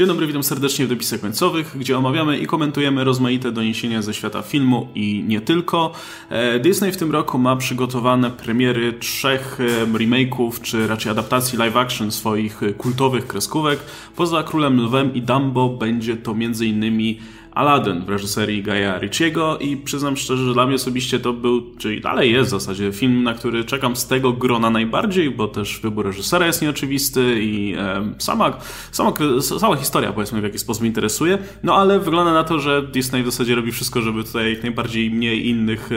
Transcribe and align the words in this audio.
Dzień 0.00 0.08
dobry, 0.08 0.26
witam 0.26 0.42
serdecznie 0.42 0.86
w 0.86 0.88
dopisach 0.88 1.20
końcowych, 1.20 1.78
gdzie 1.78 1.98
omawiamy 1.98 2.38
i 2.38 2.46
komentujemy 2.46 3.04
rozmaite 3.04 3.52
doniesienia 3.52 4.02
ze 4.02 4.14
świata 4.14 4.42
filmu 4.42 4.88
i 4.94 5.24
nie 5.28 5.40
tylko. 5.40 5.92
E, 6.28 6.60
Disney 6.60 6.92
w 6.92 6.96
tym 6.96 7.10
roku 7.10 7.38
ma 7.38 7.56
przygotowane 7.56 8.30
premiery 8.30 8.92
trzech 8.92 9.58
e, 9.60 9.86
remake'ów, 9.86 10.60
czy 10.62 10.86
raczej 10.86 11.12
adaptacji 11.12 11.58
live 11.58 11.76
action 11.76 12.12
swoich 12.12 12.60
kultowych 12.78 13.26
kreskówek. 13.26 13.78
Poza 14.16 14.42
Królem 14.42 14.80
Lwem 14.80 15.14
i 15.14 15.22
Dumbo 15.22 15.68
będzie 15.68 16.16
to 16.16 16.32
m.in. 16.32 17.16
Aladdin 17.54 18.04
w 18.04 18.08
reżyserii 18.08 18.62
Gaia 18.62 18.98
Ricciego 18.98 19.58
i 19.58 19.76
przyznam 19.76 20.16
szczerze, 20.16 20.44
że 20.44 20.52
dla 20.52 20.66
mnie 20.66 20.74
osobiście 20.74 21.20
to 21.20 21.32
był, 21.32 21.62
czyli 21.78 22.00
dalej 22.00 22.32
jest 22.32 22.48
w 22.48 22.50
zasadzie 22.50 22.92
film, 22.92 23.22
na 23.22 23.34
który 23.34 23.64
czekam 23.64 23.96
z 23.96 24.06
tego 24.06 24.32
grona 24.32 24.70
najbardziej, 24.70 25.30
bo 25.30 25.48
też 25.48 25.80
wybór 25.80 26.06
reżysera 26.06 26.46
jest 26.46 26.62
nieoczywisty 26.62 27.38
i 27.42 27.76
sama, 28.18 28.52
sama, 28.92 29.12
sama 29.40 29.76
historia 29.76 30.12
powiedzmy 30.12 30.40
w 30.40 30.44
jakiś 30.44 30.60
sposób 30.60 30.84
interesuje, 30.84 31.38
no 31.62 31.76
ale 31.76 32.00
wygląda 32.00 32.32
na 32.32 32.44
to, 32.44 32.58
że 32.58 32.82
Disney 32.82 33.22
w 33.22 33.26
zasadzie 33.26 33.54
robi 33.54 33.72
wszystko, 33.72 34.02
żeby 34.02 34.24
tutaj 34.24 34.54
jak 34.54 34.62
najbardziej 34.62 35.10
mniej 35.10 35.48
innych 35.48 35.90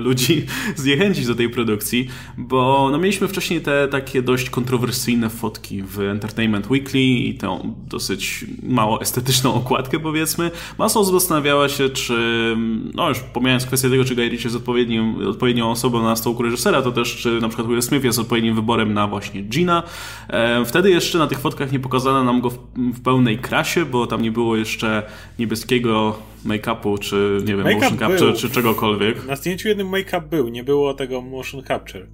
ludzi 0.00 0.46
zniechęcić 0.76 1.26
do 1.26 1.34
tej 1.34 1.50
produkcji, 1.50 2.08
bo 2.38 2.88
no, 2.92 2.98
mieliśmy 2.98 3.28
wcześniej 3.28 3.60
te 3.60 3.88
takie 3.88 4.22
dość 4.22 4.50
kontrowersyjne 4.50 5.30
fotki 5.30 5.82
w 5.82 6.00
Entertainment 6.00 6.70
Weekly 6.70 7.00
i 7.00 7.34
tę 7.34 7.74
dosyć 7.88 8.44
mało 8.62 9.00
estetyczną 9.00 9.54
okładkę 9.54 10.00
powiedzmy, 10.00 10.50
Masa 10.84 11.00
osób 11.00 11.14
zastanawiała 11.14 11.68
się, 11.68 11.88
czy, 11.88 12.56
no 12.94 13.08
już 13.08 13.20
pomijając 13.20 13.66
kwestię 13.66 13.90
tego, 13.90 14.04
czy 14.04 14.14
Guy 14.14 14.28
Ritchie 14.28 14.46
jest 14.46 14.56
odpowiednim, 14.56 15.28
odpowiednią 15.28 15.70
osobą 15.70 16.02
na 16.02 16.16
stołku 16.16 16.42
reżysera, 16.42 16.82
to 16.82 16.92
też 16.92 17.16
czy 17.16 17.40
na 17.40 17.48
przykład 17.48 17.68
Will 17.68 17.82
Smith 17.82 18.04
jest 18.04 18.18
odpowiednim 18.18 18.54
wyborem 18.54 18.94
na 18.94 19.06
właśnie 19.06 19.42
Gina. 19.42 19.82
E, 20.28 20.64
wtedy 20.64 20.90
jeszcze 20.90 21.18
na 21.18 21.26
tych 21.26 21.38
fotkach 21.38 21.72
nie 21.72 21.78
pokazano 21.78 22.24
nam 22.24 22.40
go 22.40 22.50
w, 22.50 22.58
w 22.76 23.02
pełnej 23.02 23.38
krasie, 23.38 23.84
bo 23.84 24.06
tam 24.06 24.22
nie 24.22 24.30
było 24.30 24.56
jeszcze 24.56 25.02
niebieskiego 25.38 26.18
make-upu, 26.46 26.98
czy 26.98 27.38
nie 27.46 27.56
wiem, 27.56 27.74
motion 27.74 27.98
capture, 27.98 28.34
czy 28.34 28.50
czegokolwiek. 28.50 29.26
Na 29.26 29.36
zdjęciu 29.36 29.68
jednym 29.68 29.88
make-up 29.88 30.22
był, 30.30 30.48
nie 30.48 30.64
było 30.64 30.94
tego 30.94 31.22
motion 31.22 31.62
capture. 31.62 32.06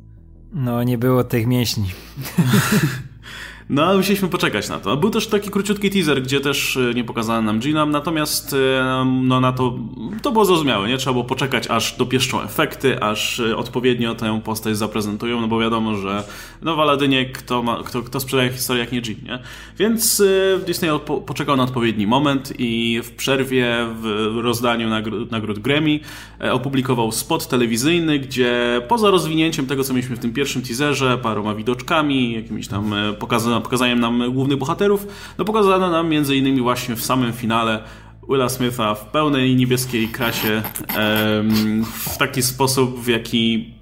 No, 0.52 0.82
nie 0.82 0.98
było 0.98 1.24
tych 1.24 1.46
mięśni. 1.46 1.84
No, 3.70 3.84
ale 3.84 3.96
musieliśmy 3.96 4.28
poczekać 4.28 4.68
na 4.68 4.80
to. 4.80 4.96
Był 4.96 5.10
też 5.10 5.26
taki 5.26 5.50
króciutki 5.50 5.90
teaser, 5.90 6.22
gdzie 6.22 6.40
też 6.40 6.76
e, 6.76 6.94
nie 6.94 7.04
pokazano 7.04 7.42
nam 7.42 7.60
Gina, 7.60 7.86
natomiast 7.86 8.52
e, 8.52 9.04
no, 9.22 9.40
na 9.40 9.52
to, 9.52 9.78
to 10.22 10.32
było 10.32 10.44
zrozumiałe, 10.44 10.88
nie? 10.88 10.98
Trzeba 10.98 11.12
było 11.12 11.24
poczekać, 11.24 11.66
aż 11.66 11.96
dopieszczą 11.96 12.42
efekty, 12.42 13.02
aż 13.02 13.40
e, 13.40 13.56
odpowiednio 13.56 14.14
tę 14.14 14.40
postać 14.44 14.76
zaprezentują, 14.76 15.40
no 15.40 15.48
bo 15.48 15.58
wiadomo, 15.58 15.96
że 15.96 16.24
no 16.62 16.76
w 16.76 16.80
Aladynie 16.80 17.24
kto, 17.24 17.62
ma, 17.62 17.82
kto, 17.84 18.02
kto 18.02 18.20
sprzedaje 18.20 18.50
historię 18.50 18.80
jak 18.80 18.92
nie 18.92 19.00
Jean, 19.06 19.18
nie? 19.24 19.38
Więc 19.78 20.22
Disney 20.66 20.90
po, 21.06 21.20
poczekał 21.20 21.56
na 21.56 21.62
odpowiedni 21.62 22.06
moment 22.06 22.52
i 22.58 23.00
w 23.04 23.10
przerwie 23.10 23.86
w 24.02 24.38
rozdaniu 24.42 24.88
nagród, 24.88 25.30
nagród 25.30 25.58
Grammy 25.58 26.00
opublikował 26.52 27.12
spot 27.12 27.48
telewizyjny, 27.48 28.18
gdzie 28.18 28.82
poza 28.88 29.10
rozwinięciem 29.10 29.66
tego, 29.66 29.84
co 29.84 29.92
mieliśmy 29.92 30.16
w 30.16 30.18
tym 30.18 30.32
pierwszym 30.32 30.62
teaserze, 30.62 31.18
paroma 31.22 31.54
widoczkami, 31.54 32.32
jakimiś 32.32 32.68
tam 32.68 32.94
pokazami 33.18 33.59
pokazaniem 33.62 34.00
nam 34.00 34.32
głównych 34.32 34.58
bohaterów, 34.58 35.06
no 35.38 35.44
pokazano 35.44 35.90
nam 35.90 36.08
między 36.08 36.36
innymi 36.36 36.60
właśnie 36.60 36.96
w 36.96 37.04
samym 37.04 37.32
finale 37.32 37.84
Willa 38.28 38.48
Smitha 38.48 38.94
w 38.94 39.06
pełnej 39.06 39.56
niebieskiej 39.56 40.08
krasie 40.08 40.62
w 41.84 42.18
taki 42.18 42.42
sposób, 42.42 43.00
w 43.00 43.08
jaki 43.08 43.74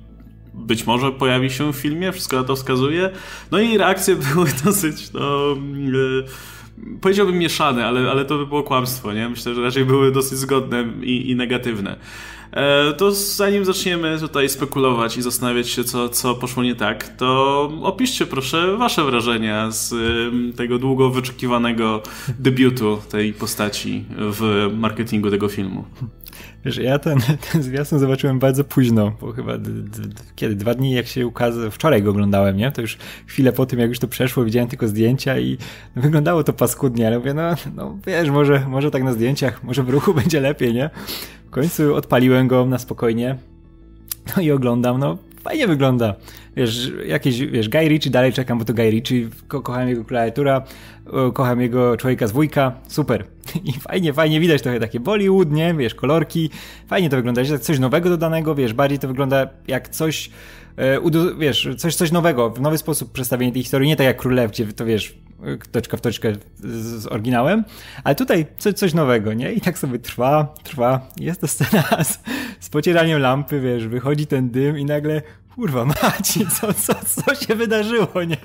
być 0.55 0.87
może 0.87 1.13
pojawi 1.13 1.51
się 1.51 1.73
w 1.73 1.77
filmie, 1.77 2.13
wszystko 2.13 2.37
na 2.37 2.45
to 2.45 2.57
wskazuje. 2.57 3.11
No 3.51 3.59
i 3.59 3.79
reakcje 3.79 4.17
były 4.35 4.49
dosyć, 4.65 5.13
no... 5.13 5.53
E, 5.53 6.99
powiedziałbym 7.01 7.39
mieszane, 7.39 7.87
ale, 7.87 8.11
ale 8.11 8.25
to 8.25 8.39
by 8.39 8.47
było 8.47 8.63
kłamstwo, 8.63 9.13
nie? 9.13 9.29
Myślę, 9.29 9.55
że 9.55 9.63
raczej 9.63 9.85
były 9.85 10.13
dosyć 10.13 10.39
zgodne 10.39 10.85
i, 11.03 11.31
i 11.31 11.37
negatywne. 11.37 11.97
E, 12.53 12.93
to 12.93 13.13
zanim 13.13 13.65
zaczniemy 13.65 14.19
tutaj 14.21 14.49
spekulować 14.49 15.17
i 15.17 15.23
zastanawiać 15.23 15.69
się, 15.69 15.85
co, 15.85 16.09
co 16.09 16.35
poszło 16.35 16.63
nie 16.63 16.75
tak, 16.75 17.09
to 17.09 17.63
opiszcie 17.83 18.27
proszę 18.27 18.77
wasze 18.77 19.05
wrażenia 19.05 19.71
z 19.71 19.95
tego 20.57 20.79
długo 20.79 21.11
wyczekiwanego 21.11 22.03
debiutu 22.39 22.99
tej 23.11 23.33
postaci 23.33 24.05
w 24.19 24.71
marketingu 24.77 25.31
tego 25.31 25.49
filmu. 25.49 25.85
Wiesz, 26.65 26.77
ja 26.77 26.99
ten, 26.99 27.19
ten 27.53 27.63
zwiastun 27.63 27.99
zobaczyłem 27.99 28.39
bardzo 28.39 28.65
późno, 28.65 29.13
bo 29.21 29.33
chyba 29.33 29.53
kiedy? 30.37 30.55
Dwa 30.55 30.75
dni 30.75 30.93
jak 30.93 31.07
się 31.07 31.27
ukazał, 31.27 31.71
wczoraj 31.71 32.03
go 32.03 32.11
oglądałem, 32.11 32.57
nie? 32.57 32.73
To 32.73 32.81
już 32.81 32.99
chwilę 33.27 33.53
po 33.53 33.67
tym, 33.67 33.79
jak 33.79 33.89
już 33.89 33.99
to 33.99 34.09
przeszło, 34.09 34.45
widziałem 34.45 34.69
tylko 34.69 34.89
zdjęcia 34.89 35.39
i 35.39 35.59
wyglądało 35.97 36.45
to 36.45 36.53
paskudnie, 36.53 37.07
ale 37.07 37.19
mówię, 37.19 37.35
no, 37.35 37.55
no 37.75 37.99
wiesz, 38.07 38.31
może, 38.31 38.67
może 38.69 38.91
tak 38.91 39.03
na 39.03 39.13
zdjęciach, 39.13 39.65
może 39.65 39.83
w 39.83 39.89
ruchu 39.89 40.15
będzie 40.21 40.41
lepiej, 40.41 40.75
nie? 40.75 40.91
W 41.49 41.51
końcu 41.51 41.95
odpaliłem 41.95 42.49
go 42.49 42.67
na 42.67 42.79
spokojnie. 42.79 43.37
No 44.37 44.43
i 44.43 44.51
oglądam, 44.51 44.99
no 44.99 45.19
fajnie 45.43 45.67
wygląda. 45.67 46.15
Wiesz, 46.57 46.93
jakieś, 47.07 47.41
wiesz, 47.41 47.69
Guy 47.69 47.89
Ritchie, 47.89 48.11
dalej 48.11 48.33
czekam, 48.33 48.59
bo 48.59 48.65
to 48.65 48.75
Guy 48.75 48.91
Ritchie, 48.91 49.29
ko 49.49 49.63
kocham 49.63 49.89
jego 49.89 50.05
klawiatura, 50.05 50.63
kocham 51.35 51.61
jego 51.61 51.97
człowieka 51.97 52.27
z 52.27 52.33
wujka, 52.33 52.73
super. 52.89 53.25
I 53.65 53.73
fajnie, 53.73 54.13
fajnie 54.13 54.41
widać 54.41 54.63
trochę 54.63 54.81
takie 54.81 55.01
Bollywood, 55.01 55.53
nie? 55.53 55.75
Wiesz, 55.75 55.95
kolorki, 55.95 56.51
fajnie 56.87 57.11
to 57.11 57.17
wygląda, 57.17 57.41
jest 57.41 57.65
coś 57.65 57.79
nowego 57.79 58.09
dodanego, 58.09 58.55
wiesz, 58.55 58.73
bardziej 58.73 58.99
to 58.99 59.09
wygląda 59.09 59.49
jak 59.69 59.89
coś, 59.89 60.31
e, 60.77 61.01
wiesz, 61.39 61.69
coś, 61.77 61.95
coś 61.95 62.13
nowego, 62.13 62.51
w 62.51 62.61
nowy 62.61 62.79
sposób 62.79 63.13
przedstawienie 63.13 63.53
tej 63.53 63.63
historii, 63.63 63.89
nie 63.89 63.97
tak 63.97 64.07
jak 64.07 64.17
Królew, 64.17 64.51
gdzie 64.51 64.67
to 64.67 64.85
wiesz, 64.85 65.19
toczka 65.73 65.97
w 65.97 66.01
toczkę 66.01 66.33
z, 66.57 67.03
z 67.03 67.07
oryginałem, 67.07 67.65
ale 68.05 68.15
tutaj 68.15 68.47
coś, 68.59 68.75
coś 68.75 68.95
nowego, 68.95 69.35
nie? 69.35 69.53
I 69.53 69.61
tak 69.61 69.79
sobie 69.79 69.99
trwa, 69.99 70.55
trwa. 70.63 71.09
Jest 71.21 71.41
to 71.41 71.49
scena 71.49 71.83
z, 72.05 72.19
z 72.61 72.69
pocieraniem 72.69 73.21
lampy, 73.21 73.61
wiesz, 73.61 73.89
wychodzi 73.89 74.27
ten 74.27 74.51
dym 74.51 74.79
i 74.79 74.85
nagle 74.85 75.23
kurwa 75.55 75.85
macie, 76.03 76.47
co, 76.61 76.75
co, 76.75 76.95
co 76.95 77.35
się 77.35 77.55
wydarzyło, 77.55 78.25
nie? 78.27 78.37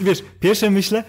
Wiesz, 0.00 0.22
pierwsze 0.40 0.70
myślę, 0.70 1.04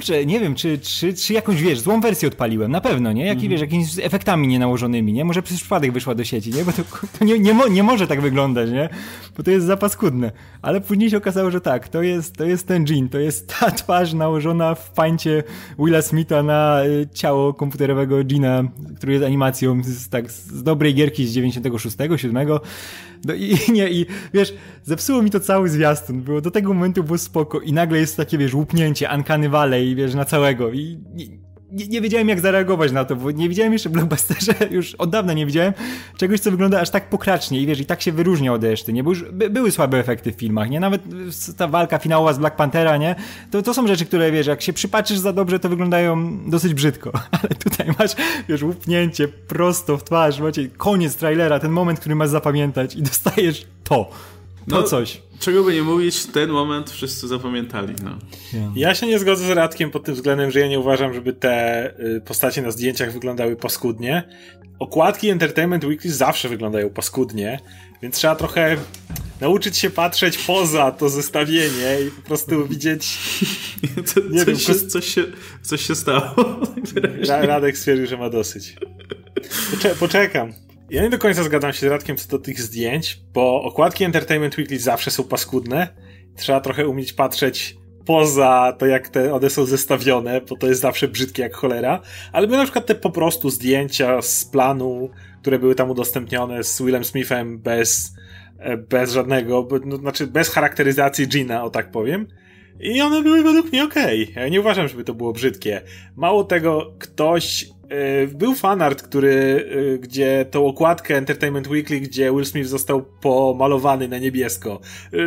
kurczę, 0.00 0.26
nie 0.26 0.40
wiem, 0.40 0.54
czy, 0.54 0.78
czy, 0.78 1.14
czy 1.14 1.32
jakąś, 1.32 1.62
wiesz, 1.62 1.80
złą 1.80 2.00
wersję 2.00 2.28
odpaliłem, 2.28 2.72
na 2.72 2.80
pewno, 2.80 3.12
nie? 3.12 3.26
Jaki, 3.26 3.40
mm. 3.40 3.50
wiesz, 3.50 3.60
jakimiś 3.60 3.98
efektami 4.02 4.48
nienałożonymi, 4.48 5.12
nie? 5.12 5.24
Może 5.24 5.42
przez 5.42 5.60
przypadek 5.60 5.92
wyszła 5.92 6.14
do 6.14 6.24
sieci, 6.24 6.50
nie? 6.50 6.64
Bo 6.64 6.72
to, 6.72 6.82
to 7.18 7.24
nie, 7.24 7.38
nie, 7.38 7.54
mo, 7.54 7.68
nie 7.68 7.82
może 7.82 8.06
tak 8.06 8.20
wyglądać, 8.20 8.70
nie? 8.70 8.88
Bo 9.36 9.42
to 9.42 9.50
jest 9.50 9.66
zapaskudne. 9.66 10.32
Ale 10.62 10.80
później 10.80 11.10
się 11.10 11.16
okazało, 11.16 11.50
że 11.50 11.60
tak, 11.60 11.88
to 11.88 12.02
jest, 12.02 12.36
to 12.36 12.44
jest 12.44 12.66
ten 12.66 12.84
jean, 12.88 13.08
to 13.08 13.18
jest 13.18 13.54
ta 13.60 13.70
twarz 13.70 14.12
nałożona 14.12 14.74
w 14.74 14.90
pańcie 14.90 15.42
Willa 15.78 16.02
Smitha 16.02 16.42
na 16.42 16.84
y, 16.84 17.08
ciało 17.14 17.54
komputerowego 17.54 18.24
Gina, 18.24 18.64
który 19.00 19.12
jest 19.12 19.24
animacją 19.24 19.82
z, 19.84 20.08
tak, 20.08 20.30
z 20.30 20.62
dobrej 20.62 20.94
gierki 20.94 21.26
z 21.26 21.32
96, 21.32 21.96
7. 22.16 22.48
No 23.24 23.34
i 23.34 23.56
nie, 23.72 23.90
i 23.90 24.06
wiesz, 24.34 24.54
zepsuło 24.82 25.22
mi 25.22 25.30
to 25.30 25.40
cały 25.40 25.68
zwiastun. 25.68 26.22
Było, 26.22 26.40
do 26.40 26.50
tego 26.50 26.74
momentu 26.74 27.04
było 27.04 27.18
spoko 27.18 27.60
i 27.60 27.72
nagle 27.72 27.98
jest 27.98 28.16
takie, 28.16 28.38
wiesz, 28.38 28.54
łupnięcie, 28.54 29.08
Uncanny 29.14 29.48
Valley, 29.48 29.94
wiesz, 29.94 30.14
na 30.14 30.24
całego 30.24 30.72
i 30.72 30.98
nie, 31.72 31.86
nie, 31.86 32.00
wiedziałem 32.00 32.28
jak 32.28 32.40
zareagować 32.40 32.92
na 32.92 33.04
to, 33.04 33.16
bo 33.16 33.30
nie 33.30 33.48
widziałem 33.48 33.72
jeszcze 33.72 33.88
w 33.88 33.92
blockbusterze, 33.92 34.54
już 34.70 34.94
od 34.94 35.10
dawna 35.10 35.32
nie 35.32 35.46
widziałem 35.46 35.72
czegoś, 36.16 36.40
co 36.40 36.50
wygląda 36.50 36.80
aż 36.80 36.90
tak 36.90 37.08
pokracznie 37.08 37.60
i 37.60 37.66
wiesz, 37.66 37.80
i 37.80 37.86
tak 37.86 38.02
się 38.02 38.12
wyróżnia 38.12 38.52
od 38.52 38.64
reszty, 38.64 38.92
nie? 38.92 39.04
Bo 39.04 39.10
już 39.10 39.22
by, 39.22 39.50
były 39.50 39.70
słabe 39.70 39.98
efekty 39.98 40.32
w 40.32 40.34
filmach, 40.34 40.70
nie? 40.70 40.80
Nawet 40.80 41.02
ta 41.56 41.68
walka 41.68 41.98
finałowa 41.98 42.32
z 42.32 42.38
Black 42.38 42.56
Panthera, 42.56 42.96
nie? 42.96 43.14
To, 43.50 43.62
to 43.62 43.74
są 43.74 43.86
rzeczy, 43.86 44.06
które, 44.06 44.32
wiesz, 44.32 44.46
jak 44.46 44.62
się 44.62 44.72
przypatrzysz 44.72 45.18
za 45.18 45.32
dobrze, 45.32 45.58
to 45.58 45.68
wyglądają 45.68 46.38
dosyć 46.50 46.74
brzydko, 46.74 47.12
ale 47.42 47.48
tutaj 47.48 47.86
masz, 47.98 48.10
wiesz, 48.48 48.62
łupnięcie 48.62 49.28
prosto 49.28 49.98
w 49.98 50.04
twarz, 50.04 50.40
macie 50.40 50.68
koniec 50.68 51.16
trailera, 51.16 51.58
ten 51.58 51.70
moment, 51.70 52.00
który 52.00 52.14
masz 52.14 52.28
zapamiętać 52.28 52.96
i 52.96 53.02
dostajesz 53.02 53.66
to. 53.84 54.10
To 54.68 54.76
no, 54.76 54.82
coś. 54.82 55.22
Czego 55.38 55.64
by 55.64 55.74
nie 55.74 55.82
mówić, 55.82 56.26
ten 56.26 56.50
moment 56.50 56.90
wszyscy 56.90 57.28
zapamiętali. 57.28 57.94
No. 58.04 58.18
Ja 58.74 58.94
się 58.94 59.06
nie 59.06 59.18
zgodzę 59.18 59.46
z 59.46 59.50
Radkiem 59.50 59.90
pod 59.90 60.04
tym 60.04 60.14
względem, 60.14 60.50
że 60.50 60.60
ja 60.60 60.68
nie 60.68 60.80
uważam, 60.80 61.14
żeby 61.14 61.32
te 61.32 61.86
y, 62.00 62.20
postacie 62.20 62.62
na 62.62 62.70
zdjęciach 62.70 63.12
wyglądały 63.12 63.56
paskudnie. 63.56 64.28
Okładki 64.78 65.28
Entertainment 65.28 65.84
Weekly 65.84 66.12
zawsze 66.12 66.48
wyglądają 66.48 66.90
paskudnie, 66.90 67.60
więc 68.02 68.16
trzeba 68.16 68.36
trochę 68.36 68.76
nauczyć 69.40 69.76
się 69.76 69.90
patrzeć 69.90 70.38
poza 70.38 70.90
to 70.90 71.08
zestawienie 71.08 72.00
i 72.06 72.10
po 72.10 72.22
prostu 72.22 72.68
widzieć. 72.68 73.18
Co, 74.06 74.20
nie 74.20 74.44
coś, 74.44 74.46
wiem, 74.46 74.58
się, 74.58 74.74
coś, 74.74 75.04
się, 75.04 75.24
coś 75.62 75.86
się 75.86 75.94
stało. 75.94 76.34
Radek 77.28 77.78
stwierdził, 77.78 78.06
że 78.06 78.16
ma 78.16 78.30
dosyć. 78.30 78.76
Pocze 79.70 79.94
poczekam. 79.94 80.52
Ja 80.90 81.02
nie 81.02 81.10
do 81.10 81.18
końca 81.18 81.42
zgadzam 81.42 81.72
się 81.72 81.80
z 81.80 81.90
Radkiem 81.90 82.16
co 82.16 82.28
do 82.28 82.38
tych 82.38 82.60
zdjęć, 82.60 83.20
bo 83.32 83.62
okładki 83.62 84.04
Entertainment 84.04 84.58
Weekly 84.58 84.78
zawsze 84.78 85.10
są 85.10 85.24
paskudne. 85.24 85.88
Trzeba 86.36 86.60
trochę 86.60 86.88
umieć 86.88 87.12
patrzeć 87.12 87.76
poza 88.06 88.76
to, 88.78 88.86
jak 88.86 89.08
te 89.08 89.34
one 89.34 89.50
są 89.50 89.64
zestawione, 89.64 90.40
bo 90.40 90.56
to 90.56 90.66
jest 90.66 90.80
zawsze 90.80 91.08
brzydkie 91.08 91.42
jak 91.42 91.54
cholera. 91.54 92.00
Ale 92.32 92.46
były 92.46 92.58
na 92.58 92.64
przykład 92.64 92.86
te 92.86 92.94
po 92.94 93.10
prostu 93.10 93.50
zdjęcia 93.50 94.22
z 94.22 94.44
planu, 94.44 95.10
które 95.40 95.58
były 95.58 95.74
tam 95.74 95.90
udostępnione 95.90 96.64
z 96.64 96.82
Willem 96.82 97.04
Smithem 97.04 97.58
bez, 97.58 98.14
e, 98.58 98.76
bez 98.76 99.12
żadnego, 99.12 99.68
no, 99.84 99.96
znaczy 99.96 100.26
bez 100.26 100.48
charakteryzacji 100.48 101.28
Gina, 101.28 101.64
o 101.64 101.70
tak 101.70 101.90
powiem. 101.90 102.26
I 102.80 103.00
one 103.00 103.22
były 103.22 103.42
według 103.42 103.72
mnie 103.72 103.84
okej. 103.84 104.30
Okay. 104.30 104.42
Ja 104.42 104.48
nie 104.48 104.60
uważam, 104.60 104.88
żeby 104.88 105.04
to 105.04 105.14
było 105.14 105.32
brzydkie. 105.32 105.82
Mało 106.16 106.44
tego, 106.44 106.94
ktoś 106.98 107.66
był 108.34 108.54
fanart, 108.54 109.02
który, 109.02 109.66
e, 109.94 109.98
gdzie 109.98 110.46
tą 110.50 110.66
okładkę 110.66 111.16
Entertainment 111.16 111.68
Weekly, 111.68 112.00
gdzie 112.00 112.32
Will 112.32 112.46
Smith 112.46 112.68
został 112.68 113.02
pomalowany 113.02 114.08
na 114.08 114.18
niebiesko, 114.18 114.80
e, 115.12 115.18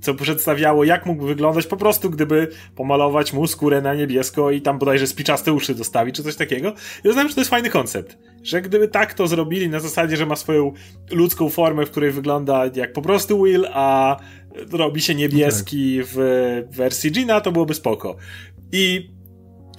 co 0.00 0.14
przedstawiało, 0.14 0.84
jak 0.84 1.06
mógł 1.06 1.26
wyglądać 1.26 1.66
po 1.66 1.76
prostu, 1.76 2.10
gdyby 2.10 2.48
pomalować 2.76 3.32
mu 3.32 3.46
skórę 3.46 3.80
na 3.80 3.94
niebiesko 3.94 4.50
i 4.50 4.60
tam 4.60 4.78
bodajże 4.78 5.06
spiczaste 5.06 5.52
uszy 5.52 5.74
dostawić, 5.74 6.16
czy 6.16 6.22
coś 6.22 6.36
takiego. 6.36 6.72
I 7.04 7.08
uznałem, 7.08 7.28
że 7.28 7.34
to 7.34 7.40
jest 7.40 7.50
fajny 7.50 7.70
koncept. 7.70 8.18
Że 8.42 8.62
gdyby 8.62 8.88
tak 8.88 9.14
to 9.14 9.26
zrobili 9.26 9.68
na 9.68 9.80
zasadzie, 9.80 10.16
że 10.16 10.26
ma 10.26 10.36
swoją 10.36 10.72
ludzką 11.10 11.48
formę, 11.48 11.86
w 11.86 11.90
której 11.90 12.10
wygląda 12.10 12.64
jak 12.74 12.92
po 12.92 13.02
prostu 13.02 13.44
Will, 13.44 13.66
a 13.72 14.16
robi 14.72 15.00
się 15.00 15.14
niebieski 15.14 15.96
no 15.98 16.04
tak. 16.04 16.12
w 16.14 16.76
wersji 16.76 17.12
Gina, 17.12 17.40
to 17.40 17.52
byłoby 17.52 17.74
spoko. 17.74 18.16
I 18.72 19.10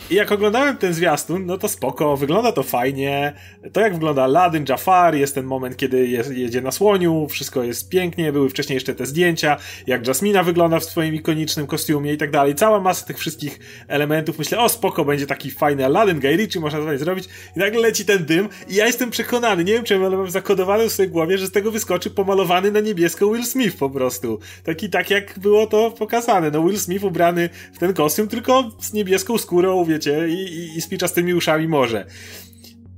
i 0.10 0.16
jak 0.16 0.32
oglądałem 0.32 0.78
ten 0.78 0.94
zwiastun, 0.94 1.46
no 1.46 1.58
to 1.58 1.68
spoko, 1.68 2.18
wygląda 2.18 2.52
to 2.52 2.64
fajnie. 2.64 3.34
To 3.74 3.82
jak 3.82 3.94
wygląda 3.94 4.24
Aladdin, 4.24 4.66
Jafar, 4.70 5.16
jest 5.16 5.36
ten 5.36 5.46
moment, 5.46 5.78
kiedy 5.78 6.08
jest, 6.08 6.32
jedzie 6.32 6.62
na 6.62 6.72
słoniu, 6.72 7.28
wszystko 7.30 7.64
jest 7.64 7.90
pięknie, 7.90 8.32
były 8.32 8.50
wcześniej 8.50 8.76
jeszcze 8.76 8.96
te 8.96 9.06
zdjęcia, 9.06 9.58
jak 9.88 10.08
Jasmina 10.08 10.44
wygląda 10.44 10.80
w 10.80 10.84
swoim 10.84 11.16
ikonicznym 11.16 11.68
kostiumie 11.68 12.14
i 12.14 12.18
tak 12.18 12.32
dalej. 12.32 12.56
Cała 12.56 12.80
masa 12.80 13.06
tych 13.06 13.18
wszystkich 13.18 13.60
elementów. 13.88 14.40
Myślę, 14.40 14.60
o 14.60 14.70
spoko, 14.70 15.06
będzie 15.06 15.28
taki 15.28 15.52
fajny 15.52 15.86
Aladdin, 15.86 16.20
Guy 16.20 16.38
Ritchie, 16.38 16.60
można 16.60 16.80
to 16.80 16.98
zrobić. 16.98 17.26
I 17.56 17.60
nagle 17.60 17.82
leci 17.82 18.06
ten 18.06 18.26
dym 18.26 18.50
i 18.70 18.76
ja 18.76 18.88
jestem 18.88 19.10
przekonany, 19.10 19.64
nie 19.64 19.74
wiem 19.74 19.84
czemu, 19.84 20.06
ale 20.06 20.18
mam 20.18 20.30
zakodowane 20.30 20.88
w 20.88 20.92
swojej 20.92 21.12
głowie, 21.12 21.38
że 21.38 21.48
z 21.48 21.52
tego 21.52 21.72
wyskoczy 21.72 22.10
pomalowany 22.10 22.72
na 22.72 22.80
niebiesko 22.80 23.32
Will 23.34 23.46
Smith 23.46 23.78
po 23.78 23.90
prostu. 23.90 24.40
Taki, 24.64 24.90
tak 24.90 25.10
jak 25.10 25.40
było 25.40 25.68
to 25.68 25.92
pokazane. 25.92 26.52
No 26.52 26.64
Will 26.64 26.80
Smith 26.80 27.04
ubrany 27.04 27.50
w 27.74 27.78
ten 27.78 27.94
kostium, 27.94 28.28
tylko 28.28 28.72
z 28.80 28.94
niebieską 28.94 29.38
skórą, 29.38 29.86
wiecie, 29.92 30.28
i, 30.30 30.34
i, 30.34 30.78
i 30.78 30.82
z 30.82 30.88
piczastymi 30.88 31.34
uszami 31.34 31.68
może. 31.68 32.06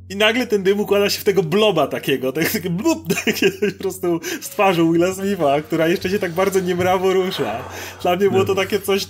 I 0.09 0.15
nagle 0.15 0.47
ten 0.47 0.63
dym 0.63 0.79
układa 0.79 1.09
się 1.09 1.19
w 1.19 1.23
tego 1.23 1.43
bloba 1.43 1.87
takiego, 1.87 2.31
tak, 2.31 2.51
takie 2.51 2.69
blub, 2.69 3.13
takie 3.25 3.51
po 3.51 3.79
prostu 3.79 4.19
z 4.41 4.49
twarzą 4.49 4.93
Willa 4.93 5.13
Smitha, 5.13 5.61
która 5.61 5.87
jeszcze 5.87 6.09
się 6.09 6.19
tak 6.19 6.31
bardzo 6.31 6.59
niemrawo 6.59 7.13
rusza. 7.13 7.63
Dla 8.01 8.15
mnie 8.15 8.29
było 8.29 8.45
to 8.45 8.55
takie 8.55 8.79
coś, 8.79 9.07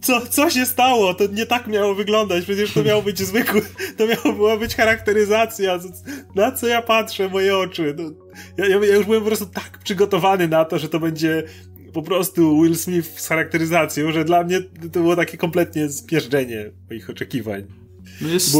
co, 0.00 0.26
co 0.26 0.50
się 0.50 0.66
stało? 0.66 1.14
To 1.14 1.26
nie 1.26 1.46
tak 1.46 1.66
miało 1.66 1.94
wyglądać, 1.94 2.44
przecież 2.44 2.72
to 2.72 2.82
miało 2.82 3.02
być 3.02 3.18
zwykłe, 3.18 3.60
to 3.96 4.06
miała 4.06 4.56
być 4.56 4.76
charakteryzacja, 4.76 5.78
na 6.34 6.52
co 6.52 6.66
ja 6.66 6.82
patrzę, 6.82 7.28
moje 7.28 7.56
oczy. 7.56 7.94
No, 7.98 8.10
ja, 8.56 8.66
ja, 8.66 8.94
już 8.96 9.06
byłem 9.06 9.20
po 9.20 9.26
prostu 9.26 9.46
tak 9.46 9.78
przygotowany 9.84 10.48
na 10.48 10.64
to, 10.64 10.78
że 10.78 10.88
to 10.88 11.00
będzie 11.00 11.42
po 11.98 12.02
prostu 12.02 12.62
Will 12.62 12.76
Smith 12.76 13.20
z 13.20 13.28
charakteryzacją, 13.28 14.12
że 14.12 14.24
dla 14.24 14.44
mnie 14.44 14.60
to 14.92 15.00
było 15.00 15.16
takie 15.16 15.36
kompletnie 15.36 15.88
zmierzczenie 15.88 16.70
moich 16.90 17.10
oczekiwań. 17.10 17.62
No 18.20 18.28
jest, 18.28 18.56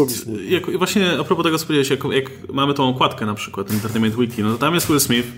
jak, 0.48 0.78
właśnie 0.78 1.10
a 1.20 1.24
propos 1.24 1.44
tego, 1.44 1.58
co 1.58 1.66
powiedziałeś, 1.66 1.90
jak, 1.90 2.12
jak, 2.12 2.52
mamy 2.52 2.74
tą 2.74 2.88
okładkę 2.88 3.26
na 3.26 3.34
przykład 3.34 3.70
Entertainment 3.70 4.16
Weekly, 4.16 4.44
no 4.44 4.52
to 4.52 4.58
tam 4.58 4.74
jest 4.74 4.88
Will 4.88 5.00
Smith, 5.00 5.28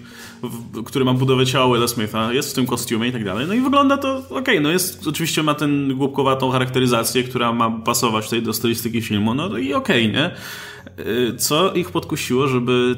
w, 0.42 0.82
który 0.84 1.04
ma 1.04 1.14
budowę 1.14 1.46
ciała 1.46 1.74
Willa 1.74 1.88
Smitha, 1.88 2.32
jest 2.32 2.50
w 2.50 2.54
tym 2.54 2.66
kostiumie 2.66 3.08
i 3.08 3.12
tak 3.12 3.24
dalej, 3.24 3.46
no 3.48 3.54
i 3.54 3.60
wygląda 3.60 3.96
to 3.96 4.16
okej, 4.18 4.38
okay, 4.38 4.60
no 4.60 4.70
jest, 4.70 5.06
oczywiście 5.06 5.42
ma 5.42 5.54
ten 5.54 5.96
głupkowatą 5.96 6.50
charakteryzację, 6.50 7.22
która 7.22 7.52
ma 7.52 7.70
pasować 7.70 8.24
tutaj 8.24 8.42
do 8.42 8.52
stylistyki 8.52 9.02
filmu, 9.02 9.34
no 9.34 9.58
i 9.58 9.74
okej, 9.74 10.10
okay, 10.10 10.20
nie? 10.22 10.30
Y, 11.04 11.36
co 11.36 11.72
ich 11.72 11.90
podkusiło, 11.90 12.48
żeby 12.48 12.96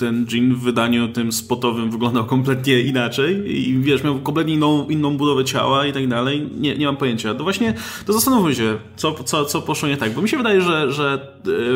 ten 0.00 0.26
jean 0.32 0.54
w 0.54 0.60
wydaniu 0.60 1.08
tym 1.08 1.32
spotowym 1.32 1.90
wyglądał 1.90 2.24
kompletnie 2.24 2.80
inaczej 2.80 3.58
i 3.58 3.78
wiesz, 3.78 4.04
miał 4.04 4.18
kompletnie 4.18 4.54
inną, 4.54 4.88
inną 4.88 5.16
budowę 5.16 5.44
ciała 5.44 5.86
i 5.86 5.92
tak 5.92 6.08
dalej. 6.08 6.48
Nie, 6.56 6.76
nie 6.76 6.86
mam 6.86 6.96
pojęcia. 6.96 7.34
To 7.34 7.44
właśnie, 7.44 7.74
to 8.06 8.12
zastanówmy 8.12 8.54
się, 8.54 8.78
co, 8.96 9.24
co, 9.24 9.44
co 9.44 9.62
poszło 9.62 9.88
nie 9.88 9.96
tak, 9.96 10.14
bo 10.14 10.22
mi 10.22 10.28
się 10.28 10.36
wydaje, 10.36 10.60
że, 10.60 10.92
że, 10.92 11.34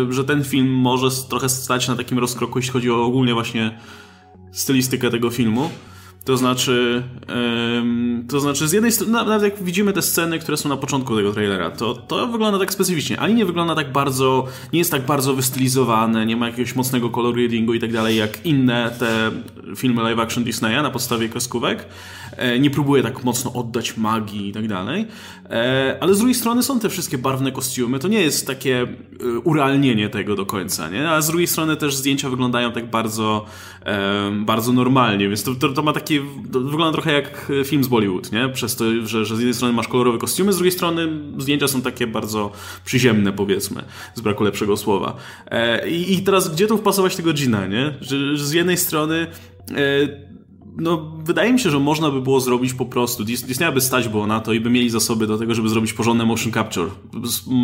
e, 0.08 0.12
że 0.12 0.24
ten 0.24 0.44
film 0.44 0.68
może 0.68 1.08
trochę 1.28 1.48
stać 1.48 1.88
na 1.88 1.96
takim 1.96 2.18
rozkroku, 2.18 2.58
jeśli 2.58 2.72
chodzi 2.72 2.90
o 2.90 3.04
ogólnie 3.04 3.34
właśnie 3.34 3.78
stylistykę 4.52 5.10
tego 5.10 5.30
filmu. 5.30 5.70
To 6.24 6.36
znaczy, 6.36 7.02
to 8.28 8.40
znaczy 8.40 8.68
z 8.68 8.72
jednej 8.72 8.92
strony, 8.92 9.12
nawet 9.12 9.42
jak 9.42 9.62
widzimy 9.62 9.92
te 9.92 10.02
sceny, 10.02 10.38
które 10.38 10.56
są 10.56 10.68
na 10.68 10.76
początku 10.76 11.16
tego 11.16 11.32
trailera, 11.32 11.70
to, 11.70 11.94
to 11.94 12.26
wygląda 12.26 12.58
tak 12.58 12.72
specyficznie. 12.72 13.20
Ani 13.20 13.34
nie 13.34 13.44
wygląda 13.44 13.74
tak 13.74 13.92
bardzo, 13.92 14.46
nie 14.72 14.78
jest 14.78 14.90
tak 14.90 15.06
bardzo 15.06 15.34
wystylizowane, 15.34 16.26
nie 16.26 16.36
ma 16.36 16.46
jakiegoś 16.46 16.74
mocnego 16.74 17.10
color 17.10 17.36
readingu 17.36 17.74
i 17.74 17.80
tak 17.80 17.92
dalej, 17.92 18.16
jak 18.16 18.46
inne 18.46 18.96
te 18.98 19.30
filmy 19.76 20.02
live 20.02 20.18
action 20.18 20.44
Disneya 20.44 20.82
na 20.82 20.90
podstawie 20.90 21.28
kreskówek. 21.28 21.86
E, 22.36 22.58
nie 22.58 22.70
próbuje 22.70 23.02
tak 23.02 23.24
mocno 23.24 23.52
oddać 23.52 23.96
magii 23.96 24.48
i 24.48 24.52
tak 24.52 24.68
dalej. 24.68 25.06
E, 25.50 25.98
ale 26.00 26.14
z 26.14 26.18
drugiej 26.18 26.34
strony 26.34 26.62
są 26.62 26.80
te 26.80 26.88
wszystkie 26.88 27.18
barwne 27.18 27.52
kostiumy, 27.52 27.98
to 27.98 28.08
nie 28.08 28.20
jest 28.20 28.46
takie 28.46 28.82
e, 28.82 29.38
urealnienie 29.38 30.08
tego 30.08 30.36
do 30.36 30.46
końca, 30.46 30.90
nie? 30.90 31.10
A 31.10 31.22
z 31.22 31.26
drugiej 31.26 31.46
strony 31.46 31.76
też 31.76 31.96
zdjęcia 31.96 32.30
wyglądają 32.30 32.72
tak 32.72 32.90
bardzo, 32.90 33.46
bardzo 34.32 34.72
normalnie, 34.72 35.28
więc 35.28 35.42
to, 35.42 35.54
to, 35.54 35.68
to 35.68 35.82
ma 35.82 35.92
takie, 35.92 36.20
to 36.52 36.60
wygląda 36.60 36.92
trochę 36.92 37.12
jak 37.12 37.52
film 37.64 37.84
z 37.84 37.88
Bollywood, 37.88 38.32
nie? 38.32 38.48
Przez 38.48 38.76
to, 38.76 38.84
że, 39.06 39.24
że 39.24 39.36
z 39.36 39.38
jednej 39.38 39.54
strony 39.54 39.74
masz 39.74 39.88
kolorowe 39.88 40.18
kostiumy, 40.18 40.52
z 40.52 40.56
drugiej 40.56 40.72
strony 40.72 41.08
zdjęcia 41.38 41.68
są 41.68 41.82
takie 41.82 42.06
bardzo 42.06 42.52
przyziemne, 42.84 43.32
powiedzmy, 43.32 43.84
z 44.14 44.20
braku 44.20 44.44
lepszego 44.44 44.76
słowa. 44.76 45.16
I, 45.88 46.14
i 46.14 46.22
teraz 46.22 46.54
gdzie 46.54 46.66
tu 46.66 46.78
wpasować 46.78 47.16
tego 47.16 47.32
Gina, 47.32 47.66
nie? 47.66 47.94
Że, 48.00 48.36
że 48.36 48.46
z 48.46 48.52
jednej 48.52 48.76
strony 48.76 49.26
no, 50.76 51.12
wydaje 51.24 51.52
mi 51.52 51.60
się, 51.60 51.70
że 51.70 51.78
można 51.78 52.10
by 52.10 52.20
było 52.20 52.40
zrobić 52.40 52.74
po 52.74 52.86
prostu. 52.86 53.24
Disneya 53.24 53.72
by 53.74 53.80
stać 53.80 54.08
było 54.08 54.26
na 54.26 54.40
to 54.40 54.52
i 54.52 54.60
by 54.60 54.70
mieli 54.70 54.90
zasoby 54.90 55.26
do 55.26 55.38
tego, 55.38 55.54
żeby 55.54 55.68
zrobić 55.68 55.92
porządne 55.92 56.24
motion 56.24 56.52
capture. 56.52 56.90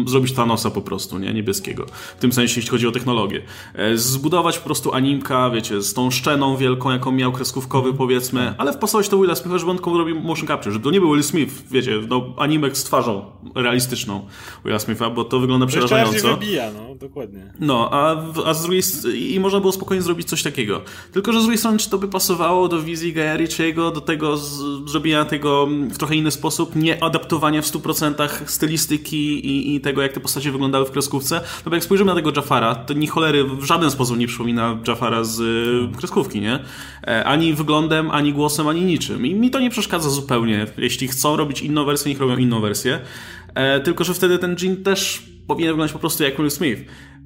Zrobić 0.07 0.33
Thanosa 0.33 0.71
po 0.71 0.81
prostu, 0.81 1.19
nie? 1.19 1.35
Niebieskiego. 1.35 1.87
W 2.17 2.21
tym 2.21 2.33
sensie, 2.33 2.61
jeśli 2.61 2.71
chodzi 2.71 2.87
o 2.87 2.93
technologię. 2.93 3.43
E, 3.75 3.97
zbudować 3.97 4.59
po 4.59 4.65
prostu 4.65 4.95
animka, 4.95 5.51
wiecie, 5.51 5.83
z 5.83 5.95
tą 5.95 6.11
szczeną 6.11 6.57
wielką, 6.57 6.91
jaką 6.91 7.13
miał 7.13 7.33
kreskówkowy, 7.33 7.95
powiedzmy, 7.95 8.55
ale 8.59 8.73
wpasować 8.73 9.09
to 9.09 9.19
Willa 9.19 9.35
Smitha, 9.35 9.59
żeby 9.59 9.71
on 9.71 9.77
tylko 9.77 9.99
robił 9.99 10.21
motion 10.21 10.47
capture. 10.47 10.73
Żeby 10.73 10.85
to 10.85 10.91
nie 10.91 11.01
był 11.01 11.13
Will 11.13 11.25
Smith, 11.25 11.55
wiecie, 11.71 12.01
no, 12.09 12.35
animek 12.37 12.77
z 12.77 12.85
twarzą 12.85 13.25
realistyczną 13.55 14.27
Willa 14.65 14.79
Smitha, 14.79 15.11
bo 15.11 15.25
to 15.25 15.41
wygląda 15.41 15.67
przerażająco. 15.67 16.13
Jeszcze 16.13 16.31
wybija, 16.31 16.71
no, 16.73 16.95
dokładnie. 16.95 17.53
No, 17.61 17.89
a, 17.93 18.17
a 18.45 18.55
z 18.55 18.63
drugiej 18.63 18.83
i 19.35 19.41
można 19.41 19.61
było 19.61 19.73
spokojnie 19.73 20.03
zrobić 20.03 20.29
coś 20.29 20.43
takiego. 20.43 20.81
Tylko, 21.13 21.33
że 21.33 21.41
z 21.41 21.43
drugiej 21.43 21.59
strony, 21.59 21.79
czy 21.79 21.91
to 21.91 21.99
by 21.99 22.09
pasowało 22.09 22.69
do 22.69 22.83
wizji 22.83 23.00
Gaia 23.09 23.37
Ritchiego 23.37 23.91
do 23.91 24.01
tego 24.01 24.37
zrobienia 24.87 25.25
tego 25.25 25.69
w 25.91 25.99
trochę 25.99 26.17
inny 26.17 26.31
sposób, 26.31 26.77
nie 26.77 27.03
adaptowania 27.05 27.63
w 27.63 27.65
100% 27.65 28.47
stylistyki 28.47 29.47
i, 29.47 29.75
i, 29.75 29.81
tego, 29.81 30.03
jak 30.03 30.13
te 30.13 30.21
postacie 30.21 30.53
wyglądały 30.53 30.87
w 30.87 30.91
kreskówce. 30.91 31.41
No 31.65 31.71
bo 31.71 31.75
jak 31.75 31.85
spojrzymy 31.85 32.09
na 32.09 32.15
tego 32.15 32.33
Jafara, 32.37 32.75
to 32.75 32.95
ni 32.95 33.07
cholery 33.07 33.45
w 33.45 33.65
żaden 33.65 33.91
sposób 33.91 34.19
nie 34.19 34.27
przypomina 34.27 34.79
Jafara 34.89 35.25
z 35.25 35.41
y, 35.41 35.99
kreskówki, 35.99 36.41
nie? 36.41 36.59
E, 37.07 37.25
ani 37.25 37.55
wyglądem, 37.55 38.11
ani 38.11 38.33
głosem, 38.33 38.69
ani 38.69 38.83
niczym. 38.83 39.27
I 39.27 39.35
mi 39.35 39.51
to 39.51 39.61
nie 39.61 39.71
przeszkadza 39.71 40.11
zupełnie. 40.11 40.67
Jeśli 40.79 41.09
chcą 41.09 41.37
robić 41.37 41.63
inną 41.63 41.85
wersję, 41.85 42.13
niech 42.13 42.21
robią 42.21 42.37
inną 42.37 42.61
wersję. 42.61 43.01
E, 43.55 43.81
tylko, 43.81 44.05
że 44.05 44.15
wtedy 44.15 44.39
ten 44.39 44.57
Jean 44.63 44.77
też 44.77 45.23
powinien 45.47 45.73
wyglądać 45.73 45.93
po 45.93 45.99
prostu 45.99 46.23
jak 46.23 46.37
Will 46.37 46.51
Smith. 46.51 46.81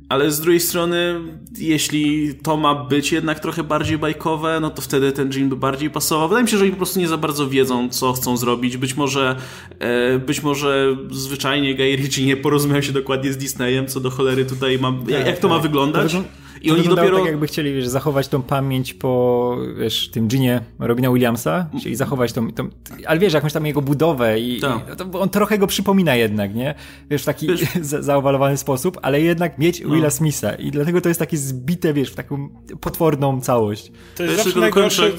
Ale 0.09 0.31
z 0.31 0.41
drugiej 0.41 0.61
strony, 0.61 1.21
jeśli 1.59 2.35
to 2.35 2.57
ma 2.57 2.75
być 2.75 3.13
jednak 3.13 3.41
trochę 3.41 3.63
bardziej 3.63 3.99
bajkowe, 3.99 4.59
no 4.61 4.71
to 4.71 4.83
wtedy 4.83 5.13
ten 5.13 5.33
jean 5.33 5.49
by 5.49 5.57
bardziej 5.57 5.91
pasował. 5.91 6.29
Wydaje 6.29 6.45
mi 6.45 6.51
się, 6.51 6.57
że 6.57 6.63
oni 6.63 6.73
po 6.73 6.77
prostu 6.77 7.01
nie 7.01 7.09
za 7.09 7.17
bardzo 7.17 7.49
wiedzą, 7.49 7.89
co 7.89 8.13
chcą 8.13 8.37
zrobić. 8.37 8.77
Być 8.77 8.97
może, 8.97 9.37
e, 9.79 10.19
być 10.19 10.43
może 10.43 10.97
zwyczajnie 11.11 11.75
Guy 11.75 11.97
Ritchie 11.97 12.27
nie 12.27 12.37
porozumiał 12.37 12.83
się 12.83 12.93
dokładnie 12.93 13.33
z 13.33 13.37
Disneyem, 13.37 13.87
co 13.87 14.01
do 14.01 14.11
cholery 14.11 14.45
tutaj 14.45 14.79
ma, 14.79 14.95
jak, 15.09 15.27
jak 15.27 15.39
to 15.39 15.49
ma 15.49 15.55
tak. 15.55 15.63
wyglądać. 15.63 16.17
I 16.65 16.71
oni 16.71 16.89
dopiero... 16.89 17.17
tak 17.19 17.27
jakby 17.27 17.47
chcieli 17.47 17.75
wiesz, 17.75 17.87
zachować 17.87 18.29
tą 18.29 18.43
pamięć 18.43 18.95
po 18.95 19.57
wiesz, 19.79 20.09
tym 20.09 20.29
Ginie 20.29 20.61
Robina 20.79 21.11
Williamsa, 21.11 21.67
czyli 21.83 21.97
zachować 21.97 22.33
tą, 22.33 22.53
tą 22.53 22.69
ale 23.07 23.19
wiesz, 23.19 23.33
jakąś 23.33 23.53
tam 23.53 23.67
jego 23.67 23.83
budowę 23.83 24.41
i, 24.41 24.61
tak. 24.61 24.79
i 25.15 25.17
on 25.17 25.29
trochę 25.29 25.59
go 25.59 25.67
przypomina 25.67 26.17
jednak, 26.17 26.55
nie? 26.55 26.75
Wiesz, 27.11 27.23
w 27.23 27.25
taki 27.25 27.47
wiesz... 27.47 27.61
zaowalowany 27.83 28.57
sposób, 28.57 28.99
ale 29.03 29.21
jednak 29.21 29.59
mieć 29.59 29.81
no. 29.81 29.95
Willa 29.95 30.11
Smitha 30.11 30.55
i 30.55 30.71
dlatego 30.71 31.01
to 31.01 31.09
jest 31.09 31.21
takie 31.21 31.37
zbite, 31.37 31.93
wiesz, 31.93 32.11
w 32.11 32.15
taką 32.15 32.49
potworną 32.81 33.41
całość. 33.41 33.93
To 34.17 34.23
jest 34.23 34.39
ja 34.39 34.45
tylko 34.45 34.61
dokończę, 34.61 35.11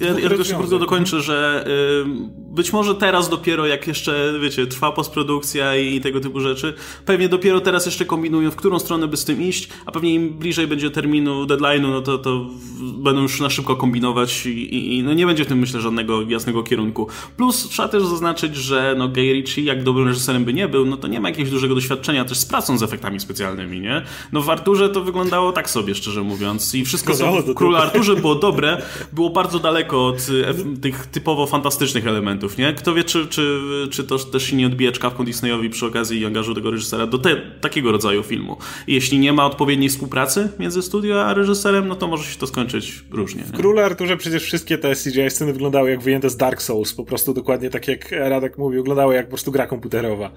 ja, 0.00 0.06
ja 0.06 0.28
tylko 0.28 0.44
szybko 0.44 0.78
dokończę, 0.78 1.20
że 1.20 1.64
y, 1.66 2.30
być 2.54 2.72
może 2.72 2.94
teraz 2.94 3.28
dopiero, 3.28 3.66
jak 3.66 3.86
jeszcze, 3.86 4.32
wiecie, 4.42 4.66
trwa 4.66 4.92
postprodukcja 4.92 5.76
i, 5.76 5.94
i 5.94 6.00
tego 6.00 6.20
typu 6.20 6.40
rzeczy, 6.40 6.74
pewnie 7.06 7.28
dopiero 7.28 7.60
teraz 7.60 7.86
jeszcze 7.86 8.04
kombinują, 8.04 8.50
w 8.50 8.56
którą 8.56 8.78
stronę 8.78 9.08
by 9.08 9.16
z 9.16 9.24
tym 9.24 9.42
iść, 9.42 9.68
a 9.86 9.92
pewnie 9.92 10.14
im 10.14 10.38
bliżej 10.38 10.66
będzie 10.66 10.89
terminu, 10.90 11.46
deadline'u, 11.46 11.90
no 11.90 12.00
to, 12.00 12.18
to 12.18 12.46
będą 12.80 13.22
już 13.22 13.40
na 13.40 13.50
szybko 13.50 13.76
kombinować 13.76 14.46
i, 14.46 14.96
i, 14.98 15.02
no 15.02 15.14
nie 15.14 15.26
będzie 15.26 15.44
w 15.44 15.48
tym 15.48 15.58
myślę 15.58 15.80
żadnego 15.80 16.22
jasnego 16.22 16.62
kierunku. 16.62 17.08
Plus 17.36 17.68
trzeba 17.68 17.88
też 17.88 18.02
zaznaczyć, 18.04 18.56
że 18.56 18.94
no 18.98 19.08
Gay 19.08 19.32
Ritchie 19.32 19.62
jak 19.62 19.82
dobrym 19.82 20.06
reżyserem 20.06 20.44
by 20.44 20.54
nie 20.54 20.68
był, 20.68 20.86
no 20.86 20.96
to 20.96 21.08
nie 21.08 21.20
ma 21.20 21.28
jakiegoś 21.28 21.50
dużego 21.50 21.74
doświadczenia 21.74 22.24
też 22.24 22.38
z 22.38 22.44
pracą 22.44 22.78
z 22.78 22.82
efektami 22.82 23.20
specjalnymi, 23.20 23.80
nie? 23.80 24.02
No 24.32 24.42
w 24.42 24.50
Arturze 24.50 24.88
to 24.88 25.00
wyglądało 25.00 25.52
tak 25.52 25.70
sobie, 25.70 25.94
szczerze 25.94 26.22
mówiąc. 26.22 26.74
I 26.74 26.84
wszystko 26.84 27.14
co 27.14 27.42
w 27.42 27.54
Królu 27.54 27.76
Arturze 27.76 28.16
było 28.16 28.34
dobre, 28.34 28.82
było 29.12 29.30
bardzo 29.30 29.58
daleko 29.58 30.06
od 30.06 30.16
e, 30.16 30.80
tych 30.80 31.06
typowo 31.06 31.46
fantastycznych 31.46 32.06
elementów, 32.06 32.58
nie? 32.58 32.72
Kto 32.72 32.94
wie, 32.94 33.04
czy, 33.04 33.26
czy, 33.26 33.60
czy 33.90 34.04
to 34.04 34.18
też 34.18 34.42
się 34.42 34.56
nie 34.56 34.66
odbije 34.66 34.92
czkawką 34.92 35.24
Disneyowi 35.24 35.70
przy 35.70 35.86
okazji 35.86 36.26
angażu 36.26 36.54
tego 36.54 36.70
reżysera 36.70 37.06
do 37.06 37.18
te, 37.18 37.36
takiego 37.36 37.92
rodzaju 37.92 38.22
filmu. 38.22 38.56
I 38.86 38.94
jeśli 38.94 39.18
nie 39.18 39.32
ma 39.32 39.46
odpowiedniej 39.46 39.88
współpracy 39.88 40.48
między 40.58 40.79
studio 40.82 41.24
a 41.24 41.34
reżyserem, 41.34 41.88
no 41.88 41.94
to 41.94 42.08
może 42.08 42.24
się 42.24 42.38
to 42.38 42.46
skończyć 42.46 43.04
różnie. 43.10 43.42
W 43.44 43.52
Królu 43.52 43.80
Arturze 43.80 44.16
przecież 44.16 44.42
wszystkie 44.42 44.78
te 44.78 44.94
CGI 44.94 45.30
sceny 45.30 45.52
wyglądały 45.52 45.90
jak 45.90 46.00
wyjęte 46.00 46.30
z 46.30 46.36
Dark 46.36 46.62
Souls, 46.62 46.94
po 46.94 47.04
prostu 47.04 47.34
dokładnie 47.34 47.70
tak 47.70 47.88
jak 47.88 48.12
Radek 48.12 48.58
mówił, 48.58 48.80
wyglądały 48.80 49.14
jak 49.14 49.26
po 49.26 49.30
prostu 49.30 49.52
gra 49.52 49.66
komputerowa. 49.66 50.32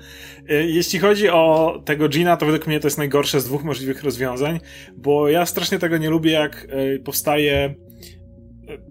E, 0.50 0.54
jeśli 0.54 1.00
chodzi 1.00 1.30
o 1.30 1.82
tego 1.86 2.10
Gina, 2.10 2.38
to 2.38 2.46
według 2.46 2.68
mnie 2.68 2.80
to 2.80 2.88
jest 2.88 2.98
najgorsze 2.98 3.42
z 3.42 3.46
dwóch 3.46 3.64
możliwych 3.64 4.04
rozwiązań, 4.04 4.60
bo 4.98 5.30
ja 5.30 5.46
strasznie 5.46 5.80
tego 5.80 5.98
nie 5.98 6.10
lubię, 6.10 6.32
jak 6.32 6.68
e, 6.70 7.00
powstaje 7.00 7.76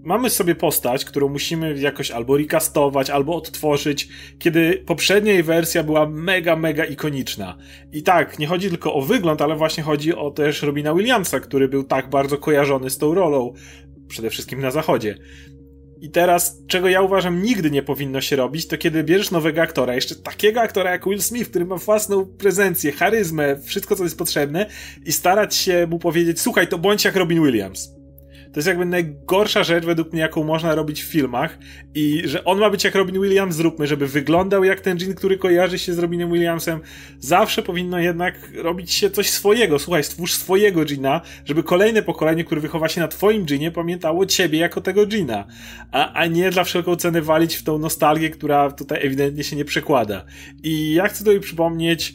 mamy 0.04 0.30
sobie 0.30 0.54
postać, 0.54 1.04
którą 1.04 1.28
musimy 1.28 1.78
jakoś 1.78 2.10
albo 2.10 2.36
recastować, 2.36 3.10
albo 3.10 3.36
odtworzyć, 3.36 4.08
kiedy 4.38 4.82
poprzednia 4.86 5.32
jej 5.32 5.42
wersja 5.42 5.82
była 5.82 6.08
mega, 6.08 6.56
mega 6.56 6.84
ikoniczna. 6.84 7.58
I 7.92 8.02
tak, 8.02 8.38
nie 8.38 8.46
chodzi 8.46 8.68
tylko 8.68 8.94
o 8.94 9.02
wygląd, 9.02 9.42
ale 9.42 9.56
właśnie 9.56 9.82
chodzi 9.82 10.14
o 10.14 10.30
też 10.30 10.62
Robina 10.62 10.94
Williamsa, 10.94 11.40
który 11.40 11.68
był 11.68 11.84
tak 11.84 12.10
bardzo 12.10 12.38
kojarzony 12.38 12.90
z 12.90 12.98
tą 12.98 13.14
rolą, 13.14 13.52
przede 14.08 14.30
wszystkim 14.30 14.60
na 14.60 14.70
zachodzie. 14.70 15.18
I 16.00 16.10
teraz, 16.10 16.62
czego 16.66 16.88
ja 16.88 17.02
uważam 17.02 17.42
nigdy 17.42 17.70
nie 17.70 17.82
powinno 17.82 18.20
się 18.20 18.36
robić, 18.36 18.66
to 18.66 18.78
kiedy 18.78 19.04
bierzesz 19.04 19.30
nowego 19.30 19.62
aktora, 19.62 19.94
jeszcze 19.94 20.14
takiego 20.14 20.60
aktora 20.60 20.90
jak 20.90 21.06
Will 21.06 21.22
Smith, 21.22 21.50
który 21.50 21.64
ma 21.64 21.76
własną 21.76 22.26
prezencję, 22.26 22.92
charyzmę, 22.92 23.56
wszystko 23.64 23.96
co 23.96 24.04
jest 24.04 24.18
potrzebne 24.18 24.66
i 25.06 25.12
starać 25.12 25.54
się 25.54 25.86
mu 25.90 25.98
powiedzieć, 25.98 26.40
słuchaj, 26.40 26.68
to 26.68 26.78
bądź 26.78 27.04
jak 27.04 27.16
Robin 27.16 27.44
Williams 27.44 28.01
to 28.52 28.58
jest 28.58 28.68
jakby 28.68 28.84
najgorsza 28.84 29.64
rzecz 29.64 29.84
według 29.84 30.12
mnie, 30.12 30.22
jaką 30.22 30.44
można 30.44 30.74
robić 30.74 31.02
w 31.02 31.06
filmach 31.06 31.58
i 31.94 32.22
że 32.24 32.44
on 32.44 32.58
ma 32.58 32.70
być 32.70 32.84
jak 32.84 32.94
Robin 32.94 33.22
Williams, 33.22 33.56
zróbmy, 33.56 33.86
żeby 33.86 34.06
wyglądał 34.06 34.64
jak 34.64 34.80
ten 34.80 34.98
Jean, 34.98 35.14
który 35.14 35.38
kojarzy 35.38 35.78
się 35.78 35.94
z 35.94 35.98
Robinem 35.98 36.32
Williamsem. 36.32 36.80
Zawsze 37.18 37.62
powinno 37.62 37.98
jednak 37.98 38.50
robić 38.56 38.92
się 38.92 39.10
coś 39.10 39.30
swojego. 39.30 39.78
Słuchaj, 39.78 40.04
stwórz 40.04 40.32
swojego 40.32 40.84
Gina, 40.84 41.20
żeby 41.44 41.62
kolejne 41.62 42.02
pokolenie, 42.02 42.44
które 42.44 42.60
wychowa 42.60 42.88
się 42.88 43.00
na 43.00 43.08
twoim 43.08 43.44
Ginie, 43.44 43.70
pamiętało 43.70 44.26
ciebie 44.26 44.58
jako 44.58 44.80
tego 44.80 45.06
Gina, 45.06 45.46
a, 45.92 46.12
a 46.12 46.26
nie 46.26 46.50
dla 46.50 46.64
wszelką 46.64 46.96
cenę 46.96 47.22
walić 47.22 47.54
w 47.54 47.62
tą 47.62 47.78
nostalgię, 47.78 48.30
która 48.30 48.70
tutaj 48.70 49.06
ewidentnie 49.06 49.44
się 49.44 49.56
nie 49.56 49.64
przekłada. 49.64 50.24
I 50.62 50.92
ja 50.92 51.08
chcę 51.08 51.24
tutaj 51.24 51.40
przypomnieć, 51.40 52.14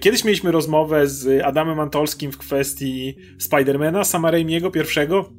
Kiedyś 0.00 0.24
mieliśmy 0.24 0.52
rozmowę 0.52 1.08
z 1.08 1.44
Adamem 1.44 1.80
Antolskim 1.80 2.32
w 2.32 2.38
kwestii 2.38 3.16
Spidermana, 3.38 4.04
Sama 4.04 4.30
Raimiego 4.30 4.70
pierwszego, 4.70 5.32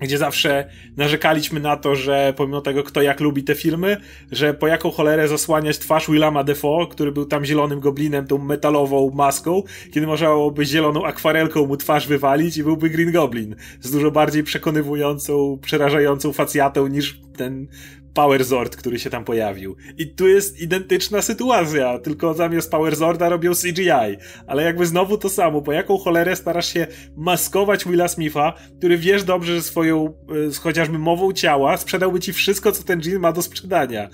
gdzie 0.00 0.18
zawsze 0.18 0.70
narzekaliśmy 0.96 1.60
na 1.60 1.76
to, 1.76 1.94
że 1.94 2.34
pomimo 2.36 2.60
tego, 2.60 2.82
kto 2.82 3.02
jak 3.02 3.20
lubi 3.20 3.44
te 3.44 3.54
filmy, 3.54 3.96
że 4.32 4.54
po 4.54 4.66
jaką 4.66 4.90
cholerę 4.90 5.28
zasłaniać 5.28 5.78
twarz 5.78 6.10
Willama 6.10 6.44
Defoe, 6.44 6.86
który 6.90 7.12
był 7.12 7.24
tam 7.26 7.44
zielonym 7.44 7.80
goblinem, 7.80 8.26
tą 8.26 8.38
metalową 8.38 9.10
maską, 9.14 9.62
kiedy 9.92 10.06
można 10.06 10.26
byłoby 10.26 10.64
zieloną 10.64 11.04
akwarelką 11.04 11.66
mu 11.66 11.76
twarz 11.76 12.06
wywalić 12.06 12.56
i 12.56 12.62
byłby 12.62 12.90
Green 12.90 13.12
Goblin 13.12 13.56
z 13.80 13.90
dużo 13.90 14.10
bardziej 14.10 14.44
przekonywującą, 14.44 15.58
przerażającą 15.62 16.32
facjatą 16.32 16.86
niż 16.86 17.20
ten 17.36 17.66
Power 18.14 18.44
Zord, 18.44 18.76
który 18.76 18.98
się 18.98 19.10
tam 19.10 19.24
pojawił. 19.24 19.76
I 19.98 20.14
tu 20.14 20.28
jest 20.28 20.60
identyczna 20.60 21.22
sytuacja, 21.22 21.98
tylko 21.98 22.34
zamiast 22.34 22.70
Power 22.70 22.96
Zorda 22.96 23.28
robią 23.28 23.52
CGI. 23.54 24.16
Ale 24.46 24.62
jakby 24.62 24.86
znowu 24.86 25.18
to 25.18 25.28
samo, 25.28 25.62
po 25.62 25.72
jaką 25.72 25.98
cholerę 25.98 26.36
starasz 26.36 26.72
się 26.72 26.86
maskować 27.16 27.84
Willa 27.84 28.08
Smitha, 28.08 28.52
który 28.78 28.98
wiesz 28.98 29.24
dobrze, 29.24 29.56
że 29.56 29.62
swoją 29.62 30.14
y, 30.50 30.60
chociażby 30.60 30.98
mową 30.98 31.32
ciała 31.32 31.76
sprzedałby 31.76 32.20
ci 32.20 32.32
wszystko, 32.32 32.72
co 32.72 32.82
ten 32.82 33.00
Jean 33.04 33.20
ma 33.20 33.32
do 33.32 33.42
sprzedania. 33.42 34.08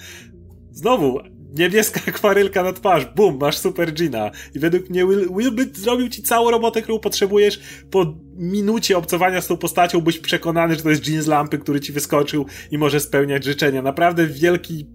Znowu, 0.71 1.21
niebieska 1.55 2.01
akwarelka 2.09 2.63
na 2.63 2.73
twarz, 2.73 3.07
bum, 3.17 3.39
masz 3.41 3.59
super 3.59 3.93
Gina. 3.93 4.31
I 4.55 4.59
według 4.59 4.91
mnie 4.91 5.07
Will, 5.07 5.53
by 5.53 5.65
zrobił 5.75 6.09
ci 6.09 6.23
całą 6.23 6.51
robotę, 6.51 6.83
którą 6.83 6.99
potrzebujesz. 6.99 7.61
Po 7.91 8.15
minucie 8.37 8.99
obcowania 8.99 9.41
z 9.41 9.47
tą 9.47 9.57
postacią 9.57 10.01
byś 10.01 10.19
przekonany, 10.19 10.75
że 10.75 10.83
to 10.83 10.91
jest 10.91 11.09
Jean 11.09 11.23
z 11.23 11.27
lampy, 11.27 11.59
który 11.59 11.81
ci 11.81 11.93
wyskoczył 11.93 12.47
i 12.71 12.79
może 12.79 13.01
spełniać 13.01 13.45
życzenia. 13.45 13.83
Naprawdę 13.83 14.27
wielki, 14.27 14.87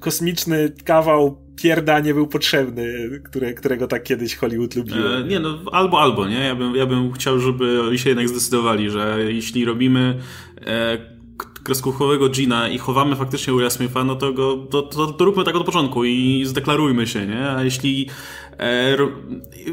kosmiczny 0.00 0.72
kawał 0.84 1.46
pierda 1.56 2.00
nie 2.00 2.14
był 2.14 2.26
potrzebny, 2.26 3.10
które, 3.24 3.54
którego 3.54 3.86
tak 3.86 4.02
kiedyś 4.02 4.36
Hollywood 4.36 4.76
lubił. 4.76 4.94
E, 4.96 5.24
nie, 5.24 5.40
no 5.40 5.58
albo, 5.72 6.00
albo, 6.00 6.28
nie? 6.28 6.38
Ja 6.38 6.54
bym, 6.54 6.76
ja 6.76 6.86
bym 6.86 7.12
chciał, 7.12 7.38
żeby 7.40 7.98
się 7.98 8.08
jednak 8.08 8.28
zdecydowali, 8.28 8.90
że 8.90 9.18
jeśli 9.28 9.64
robimy 9.64 10.18
e, 10.66 11.15
kreskówkowego 11.66 12.28
Gina 12.28 12.68
i 12.68 12.78
chowamy 12.78 13.16
faktycznie 13.16 13.52
Willa 13.54 13.70
Smitha, 13.70 14.04
no 14.04 14.16
to 14.16 14.32
go, 14.32 14.56
to, 14.70 14.82
to, 14.82 15.06
to 15.06 15.24
róbmy 15.24 15.44
tak 15.44 15.56
od 15.56 15.66
początku 15.66 16.04
i 16.04 16.44
zdeklarujmy 16.44 17.06
się, 17.06 17.26
nie? 17.26 17.50
A 17.50 17.62
jeśli 17.62 18.08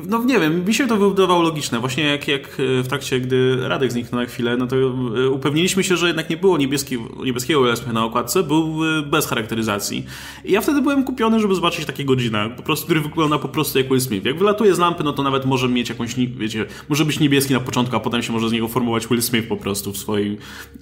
no 0.10 0.24
nie 0.24 0.40
wiem, 0.40 0.66
mi 0.66 0.74
się 0.74 0.88
to 0.88 0.98
wydawało 0.98 1.44
logiczne. 1.44 1.80
Właśnie 1.80 2.04
jak, 2.04 2.28
jak 2.28 2.56
w 2.58 2.88
trakcie, 2.88 3.20
gdy 3.20 3.68
Radek 3.68 3.92
zniknął 3.92 4.22
na 4.22 4.28
chwilę, 4.28 4.58
no 4.58 4.68
to 4.68 4.76
e, 4.76 5.30
upewniliśmy 5.30 5.84
się, 5.84 5.98
że 5.98 6.08
jednak 6.08 6.30
nie 6.30 6.38
było 6.38 6.58
niebieski, 6.58 6.98
niebieskiego 7.24 7.60
USP 7.60 7.94
na 7.94 8.06
okładce, 8.06 8.44
był 8.44 8.80
e, 9.00 9.02
bez 9.02 9.28
charakteryzacji. 9.28 10.06
I 10.46 10.52
ja 10.52 10.62
wtedy 10.62 10.82
byłem 10.82 11.04
kupiony, 11.04 11.40
żeby 11.40 11.56
zobaczyć 11.56 11.86
takiego 11.86 12.16
Gina, 12.16 12.50
po 12.50 12.64
prostu, 12.64 12.86
który 12.86 13.02
wygląda 13.02 13.40
po 13.40 13.48
prostu 13.48 13.78
jak 13.78 13.88
Will 13.88 14.02
Smith. 14.02 14.26
Jak 14.26 14.38
wylatuje 14.38 14.76
z 14.76 14.80
lampy, 14.80 15.04
no 15.04 15.14
to 15.14 15.24
nawet 15.24 15.46
może 15.46 15.70
mieć 15.70 15.90
jakąś, 15.90 16.16
wiecie, 16.16 16.66
może 16.90 17.06
być 17.06 17.20
niebieski 17.20 17.54
na 17.54 17.60
początku, 17.60 17.96
a 17.96 18.00
potem 18.00 18.24
się 18.24 18.34
może 18.34 18.50
z 18.50 18.52
niego 18.52 18.68
formować 18.68 19.08
Will 19.08 19.22
Smith 19.22 19.48
po 19.48 19.58
prostu 19.58 19.92
w 19.92 19.98
swoim, 19.98 20.38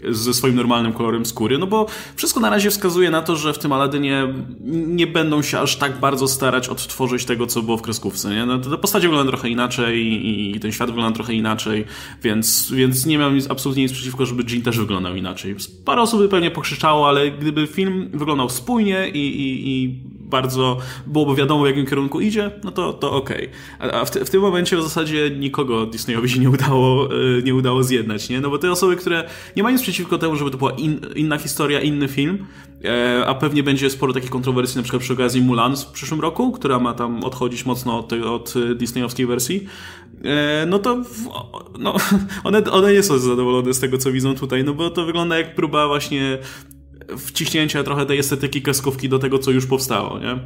ze 0.09 0.33
swoim 0.33 0.55
normalnym 0.55 0.93
kolorem 0.93 1.25
skóry, 1.25 1.57
no 1.57 1.67
bo 1.67 1.85
wszystko 2.15 2.39
na 2.39 2.49
razie 2.49 2.69
wskazuje 2.69 3.11
na 3.11 3.21
to, 3.21 3.35
że 3.35 3.53
w 3.53 3.59
tym 3.59 3.71
Aladynie 3.71 4.33
nie 4.69 5.07
będą 5.07 5.41
się 5.41 5.59
aż 5.59 5.75
tak 5.75 5.99
bardzo 5.99 6.27
starać 6.27 6.69
odtworzyć 6.69 7.25
tego, 7.25 7.47
co 7.47 7.61
było 7.61 7.77
w 7.77 7.81
kreskówce, 7.91 8.29
nie? 8.29 8.45
No, 8.45 8.59
to 8.59 8.77
postać 8.77 9.03
wygląda 9.03 9.31
trochę 9.31 9.49
inaczej 9.49 9.99
i, 9.99 10.55
i, 10.55 10.59
ten 10.59 10.71
świat 10.71 10.89
wygląda 10.89 11.15
trochę 11.15 11.33
inaczej, 11.33 11.85
więc, 12.23 12.71
więc 12.71 13.05
nie 13.05 13.19
mam 13.19 13.39
absolutnie 13.49 13.83
nic 13.83 13.91
przeciwko, 13.91 14.25
żeby 14.25 14.43
Jean 14.49 14.61
też 14.61 14.79
wyglądał 14.79 15.15
inaczej. 15.15 15.55
Parę 15.85 16.01
osób 16.01 16.19
by 16.19 16.29
pewnie 16.29 16.51
pokrzyczało, 16.51 17.07
ale 17.07 17.31
gdyby 17.31 17.67
film 17.67 18.09
wyglądał 18.13 18.49
spójnie 18.49 19.09
i, 19.09 19.19
i, 19.19 19.69
i 19.69 19.99
bardzo 20.31 20.77
byłoby 21.07 21.35
wiadomo, 21.35 21.63
w 21.63 21.67
jakim 21.67 21.85
kierunku 21.85 22.21
idzie, 22.21 22.51
no 22.63 22.71
to, 22.71 22.93
to 22.93 23.11
okej. 23.11 23.49
Okay. 23.79 23.93
A 23.93 24.05
w, 24.05 24.11
w, 24.11 24.29
tym 24.29 24.41
momencie 24.41 24.77
w 24.77 24.83
zasadzie 24.83 25.29
nikogo 25.29 25.85
Disneyowi 25.85 26.29
się 26.29 26.39
nie 26.39 26.49
udało, 26.49 27.09
e, 27.13 27.41
nie 27.41 27.55
udało 27.55 27.83
zjednać, 27.83 28.29
nie? 28.29 28.41
No 28.41 28.49
bo 28.49 28.57
te 28.57 28.71
osoby, 28.71 28.95
które 28.95 29.29
nie 29.55 29.63
mają 29.63 29.73
nic 29.73 29.83
przeciwko 29.83 30.17
temu, 30.17 30.35
żeby 30.35 30.51
to 30.51 30.57
była 30.57 30.71
in, 30.71 30.99
inna 31.15 31.37
historia, 31.37 31.81
inny 31.81 32.07
film, 32.07 32.45
e, 32.85 33.25
a 33.27 33.35
pewnie 33.35 33.63
będzie 33.63 33.89
sporo 33.89 34.13
takich 34.13 34.29
kontrowersji, 34.29 34.77
na 34.77 34.83
przykład 34.83 35.01
przy 35.01 35.13
okazji 35.13 35.41
Mulan 35.41 35.75
w 35.77 35.85
przyszłym 35.85 36.19
roku, 36.19 36.51
która 36.51 36.79
ma 36.79 36.93
tam 36.93 37.23
odchodzić 37.23 37.65
mocno 37.65 37.99
od, 37.99 38.13
od 38.13 38.53
disneyowskiej 38.75 39.25
wersji, 39.25 39.67
e, 40.23 40.65
no 40.65 40.79
to 40.79 41.01
no, 41.79 41.95
one, 42.43 42.63
one 42.63 42.93
nie 42.93 43.03
są 43.03 43.17
zadowolone 43.17 43.73
z 43.73 43.79
tego, 43.79 43.97
co 43.97 44.11
widzą 44.11 44.35
tutaj, 44.35 44.63
no 44.63 44.73
bo 44.73 44.89
to 44.89 45.05
wygląda 45.05 45.37
jak 45.37 45.55
próba 45.55 45.87
właśnie 45.87 46.37
wciśnięcia 47.17 47.83
trochę 47.83 48.05
tej 48.05 48.19
estetyki 48.19 48.61
kreskówki 48.61 49.09
do 49.09 49.19
tego, 49.19 49.39
co 49.39 49.51
już 49.51 49.65
powstało, 49.65 50.19
nie? 50.19 50.39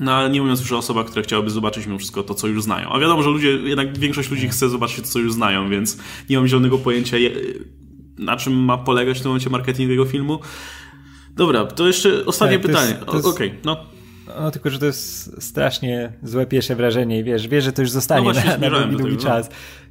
No, 0.00 0.28
nie 0.28 0.40
mówiąc 0.40 0.60
już 0.60 0.72
o 0.72 0.78
osobach, 0.78 1.06
które 1.06 1.22
chciałyby 1.22 1.50
zobaczyć 1.50 1.86
mimo 1.86 1.98
wszystko 1.98 2.22
to, 2.22 2.34
co 2.34 2.46
już 2.46 2.62
znają. 2.62 2.88
A 2.88 2.98
wiadomo, 2.98 3.22
że 3.22 3.30
ludzie, 3.30 3.48
jednak 3.48 3.98
większość 3.98 4.30
ludzi 4.30 4.48
chce 4.48 4.68
zobaczyć 4.68 4.96
to, 4.96 5.02
co 5.02 5.18
już 5.18 5.32
znają, 5.32 5.70
więc 5.70 5.98
nie 6.30 6.36
mam 6.36 6.48
zielonego 6.48 6.78
pojęcia, 6.78 7.16
na 8.18 8.36
czym 8.36 8.52
ma 8.52 8.78
polegać 8.78 9.18
w 9.18 9.22
tym 9.22 9.28
momencie 9.28 9.50
marketing 9.50 9.90
tego 9.90 10.04
filmu. 10.04 10.40
Dobra, 11.36 11.64
to 11.64 11.86
jeszcze 11.86 12.24
ostatnie 12.26 12.58
tak, 12.58 12.66
pytanie. 12.66 12.96
Okej, 13.06 13.20
okay, 13.24 13.58
no. 13.64 13.76
No 14.40 14.50
tylko, 14.50 14.70
że 14.70 14.78
to 14.78 14.86
jest 14.86 15.42
strasznie 15.42 16.12
złe 16.22 16.46
pierwsze 16.46 16.76
wrażenie 16.76 17.18
i 17.18 17.24
wiesz, 17.24 17.48
wiesz, 17.48 17.64
że 17.64 17.72
to 17.72 17.82
już 17.82 17.90
zostanie 17.90 18.32
no 18.32 18.32
na, 18.32 18.70
na 18.70 18.80
długi, 18.80 18.96
długi 18.96 19.24
no. 19.24 19.40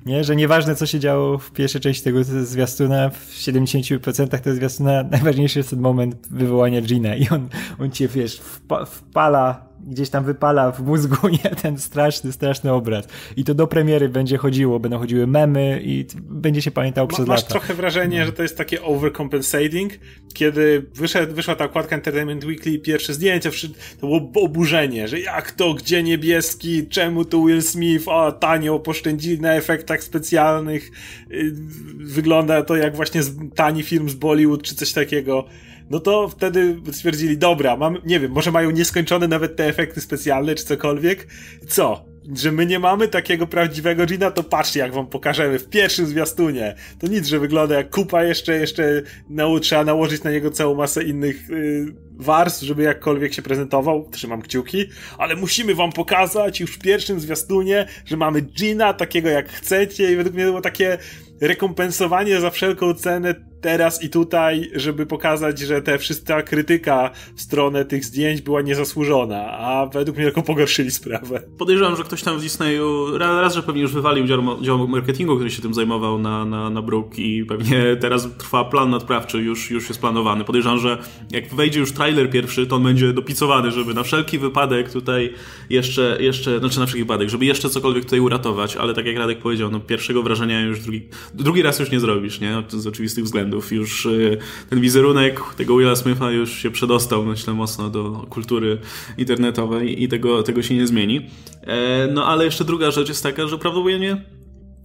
Nie? 0.06 0.24
Że 0.24 0.36
nieważne, 0.36 0.76
co 0.76 0.86
się 0.86 1.00
działo 1.00 1.38
w 1.38 1.52
pierwszej 1.52 1.82
części 1.82 2.04
tego 2.04 2.24
zwiastuna, 2.24 3.10
w 3.10 3.34
70% 3.34 4.28
tego 4.28 4.56
zwiastuna 4.56 5.04
najważniejszy 5.12 5.60
jest 5.60 5.70
ten 5.70 5.80
moment 5.80 6.28
wywołania 6.32 6.82
Gina 6.82 7.16
i 7.16 7.30
on, 7.30 7.50
on 7.80 7.92
cię, 7.92 8.08
wiesz, 8.08 8.40
wpa 8.40 8.86
wpala 8.86 9.68
gdzieś 9.88 10.10
tam 10.10 10.24
wypala 10.24 10.72
w 10.72 10.80
mózgu 10.80 11.28
nie, 11.44 11.56
ten 11.62 11.78
straszny, 11.78 12.32
straszny 12.32 12.74
obraz. 12.74 13.08
I 13.36 13.44
to 13.44 13.54
do 13.54 13.68
premiery 13.68 14.10
będzie 14.10 14.38
chodziło, 14.38 14.80
będą 14.80 15.00
chodziły 15.00 15.28
memy 15.28 15.82
i 15.84 16.06
będzie 16.16 16.62
się 16.62 16.72
pamiętało 16.72 17.08
przez 17.08 17.28
Masz 17.28 17.40
lata. 17.40 17.50
trochę 17.50 17.74
wrażenie, 17.74 18.20
no. 18.20 18.26
że 18.26 18.32
to 18.32 18.44
jest 18.44 18.58
takie 18.58 18.84
overcompensating, 18.84 19.94
kiedy 20.34 20.86
wyszedł, 20.96 21.36
wyszła 21.36 21.56
ta 21.56 21.66
okładka 21.66 21.96
Entertainment 21.96 22.46
Weekly 22.46 22.72
i 22.72 22.80
pierwsze 22.80 23.14
zdjęcie, 23.14 23.52
to 24.00 24.08
było 24.08 24.46
oburzenie, 24.46 25.08
że 25.08 25.20
jak 25.20 25.52
to, 25.52 25.74
gdzie 25.74 26.04
niebieski, 26.04 26.88
czemu 26.88 27.26
tu 27.26 27.46
Will 27.46 27.62
Smith, 27.62 28.08
o 28.08 28.32
tanio 28.32 28.80
poszczędzili 28.80 29.42
na 29.42 29.54
efektach 29.88 30.04
specjalnych, 30.04 30.92
y, 31.32 31.52
wygląda 31.96 32.64
to 32.64 32.76
jak 32.76 32.96
właśnie 32.96 33.22
tani 33.56 33.84
film 33.84 34.10
z 34.10 34.14
Bollywood 34.14 34.64
czy 34.64 34.76
coś 34.76 34.94
takiego 34.94 35.46
no 35.90 36.00
to 36.00 36.28
wtedy 36.28 36.82
stwierdzili, 36.92 37.38
dobra, 37.38 37.78
mam, 37.78 37.98
nie 38.06 38.20
wiem, 38.20 38.32
może 38.32 38.52
mają 38.52 38.72
nieskończone 38.72 39.28
nawet 39.28 39.56
te 39.56 39.66
efekty 39.66 40.02
specjalne 40.02 40.56
czy 40.56 40.66
cokolwiek. 40.66 41.28
Co? 41.68 42.06
Że 42.36 42.52
my 42.52 42.66
nie 42.66 42.80
mamy 42.80 43.08
takiego 43.08 43.48
prawdziwego 43.48 44.06
Gina, 44.06 44.32
to 44.32 44.44
patrzcie, 44.44 44.80
jak 44.80 44.94
wam 44.94 45.08
pokażemy 45.08 45.60
w 45.60 45.70
pierwszym 45.70 46.06
zwiastunie. 46.06 46.76
To 47.00 47.08
nic, 47.08 47.28
że 47.28 47.40
wygląda 47.40 47.76
jak 47.76 47.90
kupa, 47.90 48.24
jeszcze, 48.24 48.60
jeszcze 48.60 49.02
na, 49.30 49.44
trzeba 49.62 49.84
nałożyć 49.84 50.24
na 50.24 50.32
niego 50.32 50.52
całą 50.52 50.76
masę 50.76 51.04
innych 51.04 51.50
yy, 51.50 51.96
warstw, 52.20 52.64
żeby 52.64 52.84
jakkolwiek 52.84 53.34
się 53.34 53.42
prezentował. 53.42 54.10
Trzymam 54.12 54.42
kciuki, 54.42 54.86
ale 55.18 55.36
musimy 55.36 55.76
wam 55.76 55.92
pokazać 55.92 56.60
już 56.60 56.72
w 56.72 56.80
pierwszym 56.80 57.20
zwiastunie, 57.20 57.86
że 58.06 58.18
mamy 58.18 58.42
Gina 58.42 58.94
takiego 58.94 59.30
jak 59.30 59.50
chcecie 59.50 60.12
i 60.12 60.16
według 60.16 60.36
mnie 60.36 60.44
to 60.44 60.50
było 60.50 60.62
takie 60.62 60.98
rekompensowanie 61.42 62.42
za 62.42 62.50
wszelką 62.50 62.94
cenę 62.94 63.36
teraz 63.62 64.04
i 64.04 64.10
tutaj, 64.10 64.72
żeby 64.76 65.06
pokazać, 65.06 65.60
że 65.60 65.82
te 65.82 65.98
wszystka 65.98 66.42
krytyka 66.42 67.12
w 67.36 67.42
stronę 67.42 67.86
tych 67.86 68.06
zdjęć 68.06 68.42
była 68.42 68.62
niezasłużona, 68.62 69.52
a 69.52 69.86
według 69.86 70.18
mnie 70.18 70.26
tylko 70.26 70.42
pogorszyli 70.42 70.92
sprawę. 70.92 71.44
Podejrzewam, 71.58 71.96
że 71.96 72.04
ktoś 72.04 72.24
tam 72.24 72.40
w 72.40 72.42
Disneyu 72.42 73.18
raz, 73.18 73.42
raz 73.42 73.56
że 73.56 73.64
pewnie 73.64 73.82
już 73.82 73.94
wywalił 73.94 74.28
dział, 74.28 74.62
dział 74.62 74.88
marketingu, 74.88 75.36
który 75.36 75.52
się 75.52 75.62
tym 75.62 75.74
zajmował 75.74 76.20
na, 76.20 76.46
na, 76.46 76.70
na 76.70 76.82
Brook 76.82 77.20
i 77.20 77.46
pewnie 77.46 77.98
teraz 78.02 78.28
trwa 78.38 78.66
plan 78.66 78.90
nadprawczy, 78.90 79.38
już, 79.38 79.72
już 79.72 79.88
jest 79.90 80.02
planowany. 80.02 80.44
Podejrzewam, 80.44 80.80
że 80.80 80.98
jak 81.32 81.54
wejdzie 81.54 81.80
już 81.80 81.92
trailer 81.92 82.30
pierwszy, 82.30 82.68
to 82.68 82.76
on 82.76 82.84
będzie 82.84 83.14
dopicowany, 83.14 83.72
żeby 83.72 83.94
na 83.94 84.04
wszelki 84.04 84.40
wypadek 84.40 84.92
tutaj 84.92 85.34
jeszcze, 85.70 86.18
jeszcze 86.20 86.60
znaczy 86.60 86.80
na 86.80 86.86
wszelki 86.86 87.04
wypadek, 87.04 87.30
żeby 87.30 87.46
jeszcze 87.46 87.70
cokolwiek 87.70 88.04
tutaj 88.04 88.20
uratować, 88.20 88.76
ale 88.76 88.94
tak 88.94 89.06
jak 89.06 89.18
Radek 89.18 89.40
powiedział, 89.40 89.72
no 89.72 89.80
pierwszego 89.80 90.24
wrażenia 90.24 90.62
już 90.62 90.80
drugi, 90.80 91.02
drugi 91.34 91.62
raz 91.62 91.80
już 91.80 91.92
nie 91.92 92.00
zrobisz, 92.00 92.40
nie? 92.40 92.64
Z 92.70 92.88
oczywistych 92.88 93.24
względów 93.24 93.47
Już 93.72 94.06
y, 94.06 94.38
ten 94.70 94.82
wizerunek 94.82 95.42
tego 95.58 95.78
Willa 95.78 95.96
Smitha 95.96 96.32
już 96.32 96.52
się 96.52 96.72
przedostał, 96.72 97.26
myślę, 97.26 97.54
mocno 97.54 97.90
do 97.90 98.26
kultury 98.30 98.78
internetowej 99.18 100.04
i 100.04 100.08
tego, 100.08 100.44
tego 100.44 100.64
się 100.64 100.76
nie 100.76 100.88
zmieni. 100.88 101.30
E, 101.62 102.08
no 102.14 102.26
ale 102.26 102.46
jeszcze 102.46 102.66
druga 102.66 102.92
rzecz 102.92 103.10
jest 103.10 103.24
taka, 103.24 103.48
że 103.48 103.58
prawdopodobnie 103.58 104.22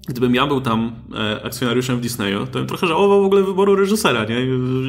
gdybym 0.09 0.35
ja 0.35 0.47
był 0.47 0.61
tam 0.61 0.92
e, 1.14 1.45
akcjonariuszem 1.45 1.97
w 1.97 2.00
Disneyu, 2.00 2.47
to 2.47 2.59
bym 2.59 2.66
trochę 2.66 2.87
żałował 2.87 3.23
w 3.23 3.26
ogóle 3.26 3.42
wyboru 3.42 3.76
reżysera, 3.76 4.25
nie? 4.25 4.40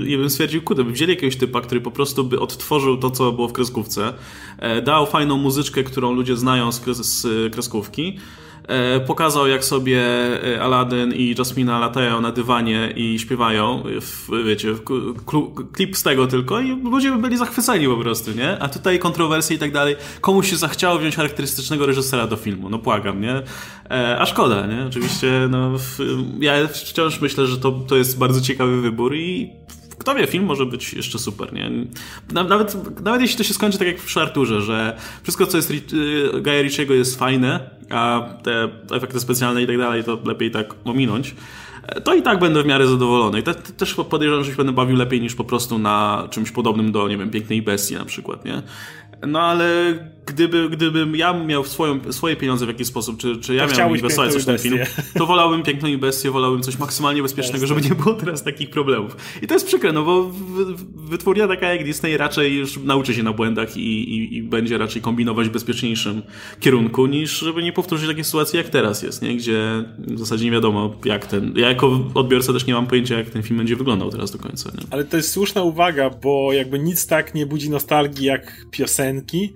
I 0.07 0.17
bym 0.17 0.29
stwierdził, 0.29 0.61
kurde, 0.61 0.83
by 0.83 0.91
wzięli 0.91 1.09
jakiegoś 1.11 1.35
typa, 1.35 1.61
który 1.61 1.81
po 1.81 1.91
prostu 1.91 2.23
by 2.23 2.39
odtworzył 2.39 2.97
to, 2.97 3.11
co 3.11 3.31
było 3.31 3.47
w 3.47 3.53
kreskówce, 3.53 4.13
e, 4.57 4.81
dał 4.81 5.05
fajną 5.05 5.37
muzyczkę, 5.37 5.83
którą 5.83 6.13
ludzie 6.13 6.37
znają 6.37 6.71
z, 6.71 7.27
kreskówki, 7.51 8.17
pokazał 9.07 9.47
jak 9.47 9.65
sobie 9.65 10.01
e, 10.55 10.61
Aladdin 10.61 11.13
i 11.13 11.35
Jasmina 11.37 11.79
latają 11.79 12.21
na 12.21 12.31
dywanie 12.31 12.93
i 12.95 13.19
śpiewają, 13.19 13.83
w, 14.01 14.29
wiecie, 14.45 14.73
w, 14.73 14.81
klip 15.71 15.97
z 15.97 16.03
tego 16.03 16.27
tylko 16.27 16.59
i 16.59 16.69
ludzie 16.83 17.11
by 17.11 17.17
byli 17.17 17.37
zachwyceni 17.37 17.87
po 17.87 17.97
prostu, 17.97 18.31
nie? 18.31 18.59
A 18.59 18.69
tutaj 18.69 18.99
kontrowersje 18.99 19.55
i 19.55 19.59
tak 19.59 19.71
dalej. 19.71 19.95
Komuś 20.21 20.49
się 20.49 20.55
zachciało 20.55 20.99
wziąć 20.99 21.15
charakterystycznego 21.15 21.85
reżysera 21.85 22.27
do 22.27 22.35
filmu, 22.35 22.69
no 22.69 22.79
płagam, 22.79 23.21
nie? 23.21 23.41
E, 23.89 24.19
a 24.19 24.25
szkoda, 24.25 24.67
nie? 24.67 24.85
Oczywiście, 24.85 25.47
no, 25.49 25.71
ja 26.39 26.67
wciąż 26.67 27.21
myślę, 27.21 27.47
że 27.47 27.57
to, 27.57 27.71
to 27.71 27.95
jest 27.95 28.17
bardzo 28.17 28.41
ciekawy 28.41 28.81
wybór 28.81 29.15
i 29.15 29.49
kto 30.03 30.15
wie, 30.15 30.27
film 30.27 30.45
może 30.45 30.65
być 30.65 30.93
jeszcze 30.93 31.19
super, 31.19 31.53
nie? 31.53 31.71
Nawet, 32.33 33.01
nawet 33.01 33.21
jeśli 33.21 33.37
to 33.37 33.43
się 33.43 33.53
skończy 33.53 33.77
tak 33.77 33.87
jak 33.87 33.99
w 33.99 34.17
Arturze, 34.17 34.61
że 34.61 34.97
wszystko, 35.23 35.45
co 35.45 35.57
jest 35.57 35.71
y, 35.71 36.41
Gaia 36.41 36.61
Ritchiego 36.61 36.93
jest 36.93 37.19
fajne, 37.19 37.69
a 37.89 38.29
te 38.43 38.69
efekty 38.91 39.19
specjalne 39.19 39.63
i 39.63 39.67
tak 39.67 39.77
dalej, 39.77 40.03
to 40.03 40.19
lepiej 40.25 40.51
tak 40.51 40.75
ominąć, 40.85 41.35
to 42.03 42.15
i 42.15 42.21
tak 42.21 42.39
będę 42.39 42.63
w 42.63 42.65
miarę 42.65 42.87
zadowolony. 42.87 43.39
I 43.39 43.43
te, 43.43 43.53
te, 43.53 43.73
też 43.73 43.93
podejrzewam, 43.93 44.43
że 44.43 44.51
się 44.51 44.57
będę 44.57 44.71
bawił 44.71 44.95
lepiej 44.95 45.21
niż 45.21 45.35
po 45.35 45.43
prostu 45.43 45.79
na 45.79 46.27
czymś 46.31 46.51
podobnym 46.51 46.91
do, 46.91 47.07
nie 47.07 47.17
wiem, 47.17 47.29
Pięknej 47.29 47.61
Bestii 47.61 47.95
na 47.95 48.05
przykład, 48.05 48.45
nie? 48.45 48.61
No 49.27 49.41
ale 49.41 49.93
gdyby, 50.25 50.69
gdybym 50.69 51.15
ja 51.15 51.33
miał 51.33 51.65
swoją, 51.65 52.13
swoje 52.13 52.35
pieniądze 52.35 52.65
w 52.65 52.67
jakiś 52.67 52.87
sposób, 52.87 53.17
czy, 53.17 53.37
czy 53.37 53.55
ja 53.55 53.67
miałbym 53.67 53.97
inwestować 53.97 54.33
coś 54.33 54.43
w 54.43 54.45
ten 54.45 54.57
film, 54.57 54.79
to 55.17 55.25
wolałbym 55.25 55.63
piękną 55.63 55.97
bestię, 55.97 56.31
wolałbym 56.31 56.61
coś 56.61 56.79
maksymalnie 56.79 57.21
bezpiecznego, 57.21 57.67
żeby 57.67 57.81
nie 57.81 57.95
było 57.95 58.13
teraz 58.13 58.43
takich 58.43 58.69
problemów. 58.69 59.17
I 59.41 59.47
to 59.47 59.53
jest 59.53 59.65
przykre, 59.65 59.91
no 59.91 60.03
bo 60.03 60.31
wytwórnia 60.95 61.47
taka 61.47 61.73
jak 61.73 61.83
Disney 61.83 62.17
raczej 62.17 62.57
już 62.57 62.77
nauczy 62.77 63.13
się 63.13 63.23
na 63.23 63.33
błędach 63.33 63.77
i, 63.77 64.15
i, 64.17 64.37
i 64.37 64.43
będzie 64.43 64.77
raczej 64.77 65.01
kombinować 65.01 65.47
w 65.47 65.51
bezpieczniejszym 65.51 66.21
kierunku, 66.59 67.05
niż 67.07 67.39
żeby 67.39 67.63
nie 67.63 67.73
powtórzyć 67.73 68.07
takiej 68.09 68.23
sytuacji 68.23 68.57
jak 68.57 68.69
teraz 68.69 69.03
jest, 69.03 69.21
nie? 69.21 69.37
gdzie 69.37 69.83
w 69.97 70.19
zasadzie 70.19 70.45
nie 70.45 70.51
wiadomo 70.51 70.95
jak 71.05 71.25
ten, 71.25 71.53
ja 71.55 71.69
jako 71.69 71.99
odbiorca 72.13 72.53
też 72.53 72.65
nie 72.65 72.73
mam 72.73 72.87
pojęcia 72.87 73.17
jak 73.17 73.29
ten 73.29 73.43
film 73.43 73.57
będzie 73.57 73.75
wyglądał 73.75 74.09
teraz 74.09 74.31
do 74.31 74.37
końca. 74.37 74.71
Nie? 74.77 74.85
Ale 74.89 75.03
to 75.03 75.17
jest 75.17 75.31
słuszna 75.31 75.63
uwaga, 75.63 76.09
bo 76.09 76.53
jakby 76.53 76.79
nic 76.79 77.07
tak 77.07 77.35
nie 77.35 77.45
budzi 77.45 77.69
nostalgii 77.69 78.25
jak 78.25 78.65
piosenki, 78.71 79.53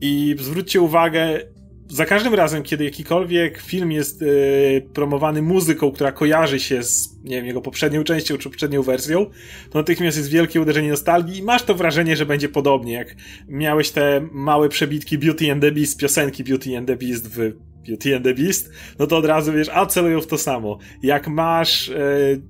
i 0.00 0.36
zwróćcie 0.38 0.80
uwagę, 0.80 1.40
za 1.88 2.06
każdym 2.06 2.34
razem, 2.34 2.62
kiedy 2.62 2.84
jakikolwiek 2.84 3.58
film 3.58 3.92
jest 3.92 4.20
yy, 4.20 4.88
promowany 4.92 5.42
muzyką, 5.42 5.92
która 5.92 6.12
kojarzy 6.12 6.60
się 6.60 6.82
z, 6.82 7.18
nie 7.24 7.36
wiem, 7.36 7.46
jego 7.46 7.60
poprzednią 7.60 8.04
częścią 8.04 8.38
czy 8.38 8.50
poprzednią 8.50 8.82
wersją, 8.82 9.26
to 9.70 9.78
natychmiast 9.78 10.16
jest 10.16 10.30
wielkie 10.30 10.60
uderzenie 10.60 10.90
nostalgii 10.90 11.38
i 11.38 11.42
masz 11.42 11.62
to 11.62 11.74
wrażenie, 11.74 12.16
że 12.16 12.26
będzie 12.26 12.48
podobnie, 12.48 12.92
jak 12.92 13.16
miałeś 13.48 13.90
te 13.90 14.28
małe 14.32 14.68
przebitki 14.68 15.18
Beauty 15.18 15.52
and 15.52 15.62
the 15.62 15.72
Beast, 15.72 16.00
piosenki 16.00 16.44
Beauty 16.44 16.78
and 16.78 16.88
the 16.88 16.96
Beast 16.96 17.28
w 17.28 17.52
Beauty 17.88 18.16
and 18.16 18.24
the 18.24 18.34
Beast, 18.34 18.70
no 18.98 19.06
to 19.06 19.16
od 19.16 19.24
razu 19.24 19.52
wiesz, 19.52 19.68
a 19.72 19.86
celują 19.86 20.20
w 20.20 20.26
to 20.26 20.38
samo. 20.38 20.78
Jak 21.02 21.28
masz 21.28 21.88
yy, 21.88 22.42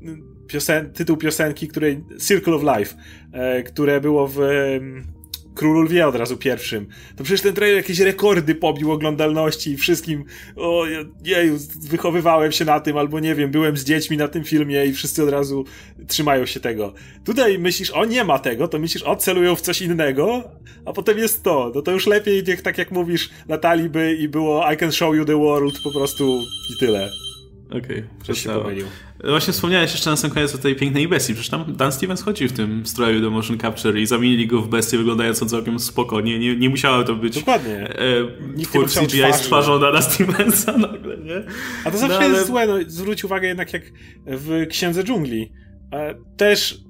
piosen 0.47 0.93
tytuł 0.93 1.17
piosenki, 1.17 1.69
której 1.69 2.05
Circle 2.21 2.55
of 2.55 2.63
Life, 2.63 2.97
yy, 3.33 3.63
które 3.63 4.01
było 4.01 4.29
w 4.29 4.39
Król 5.57 5.85
Lwie 5.85 6.07
od 6.07 6.16
razu 6.16 6.37
pierwszym. 6.37 6.87
To 7.16 7.25
przecież 7.25 7.42
ten 7.42 7.55
trailer 7.55 7.77
jakieś 7.77 7.99
rekordy 7.99 8.55
pobił 8.55 8.92
oglądalności 8.92 9.71
i 9.71 9.77
wszystkim, 9.77 10.25
o 10.57 10.85
jeju, 11.25 11.59
wychowywałem 11.88 12.53
się 12.53 12.64
na 12.64 12.81
tym, 12.81 12.97
albo 12.97 13.21
nie 13.21 13.35
wiem, 13.35 13.51
byłem 13.51 13.77
z 13.77 13.85
dziećmi 13.85 14.16
na 14.16 14.29
tym 14.29 14.45
filmie 14.45 14.87
i 14.87 14.92
wszyscy 14.92 15.23
od 15.23 15.29
razu 15.29 15.64
trzymają 16.07 16.47
się 16.47 16.61
tego. 16.61 16.92
Tutaj 17.25 17.59
myślisz, 17.59 17.90
o 17.90 18.05
nie 18.05 18.25
ma 18.25 18.38
tego, 18.38 18.69
to 18.69 18.79
myślisz, 18.79 19.03
o 19.03 19.16
celują 19.16 19.57
w 19.57 19.61
coś 19.61 19.83
innego, 19.83 20.51
a 20.85 20.92
potem 20.92 21.19
jest 21.19 21.42
to. 21.42 21.73
No 21.75 21.83
to 21.83 21.92
już 21.92 22.07
lepiej 22.07 22.45
niech 22.45 22.62
tak 22.62 22.79
jak 22.79 22.90
mówisz, 22.90 23.31
latali 23.49 23.88
by 23.88 24.14
i 24.14 24.29
było 24.29 24.73
I 24.73 24.77
can 24.77 24.92
show 24.92 25.16
you 25.16 25.25
the 25.25 25.37
world 25.37 25.75
po 25.85 25.92
prostu 25.92 26.42
i 26.75 26.81
tyle. 26.81 27.11
Okej, 27.71 28.05
okay, 28.23 28.35
się 28.35 28.51
pomylił. 28.51 28.87
Właśnie 29.25 29.53
wspomniałeś 29.53 29.93
jeszcze 29.93 30.11
na 30.11 30.17
sam 30.17 30.31
koniec 30.31 30.55
o 30.55 30.59
tej 30.59 30.77
pięknej 30.77 31.09
bestii. 31.09 31.35
Przecież 31.35 31.51
tam 31.51 31.77
Dan 31.77 31.93
Stevens 31.93 32.23
chodził 32.23 32.49
w 32.49 32.53
tym 32.53 32.87
stroju 32.87 33.21
do 33.21 33.31
motion 33.31 33.59
capture 33.59 33.99
i 33.99 34.07
zamienili 34.07 34.47
go 34.47 34.63
w 34.63 34.69
bestię 34.69 34.99
wyglądającą 34.99 35.47
całkiem 35.47 35.79
spoko. 35.79 36.21
Nie, 36.21 36.39
nie, 36.39 36.57
nie 36.57 36.71
musiało 36.71 37.05
to 37.05 37.15
być 37.15 37.35
Dokładnie. 37.35 37.89
E, 38.59 38.65
twór 38.65 38.87
CGI 38.87 39.33
stwarzał 39.33 39.79
na 39.79 40.03
Stevensa 40.03 40.79
nagle, 40.89 41.17
nie? 41.17 41.43
A 41.85 41.91
to 41.91 41.99
zawsze 41.99 42.19
no, 42.19 42.25
ale... 42.25 42.35
jest 42.35 42.47
złe. 42.47 42.67
No, 42.67 42.75
zwróć 42.87 43.25
uwagę 43.25 43.49
jednak 43.49 43.73
jak 43.73 43.83
w 44.27 44.67
Księdze 44.69 45.05
Dżungli. 45.05 45.53
E, 45.93 46.15
też 46.37 46.81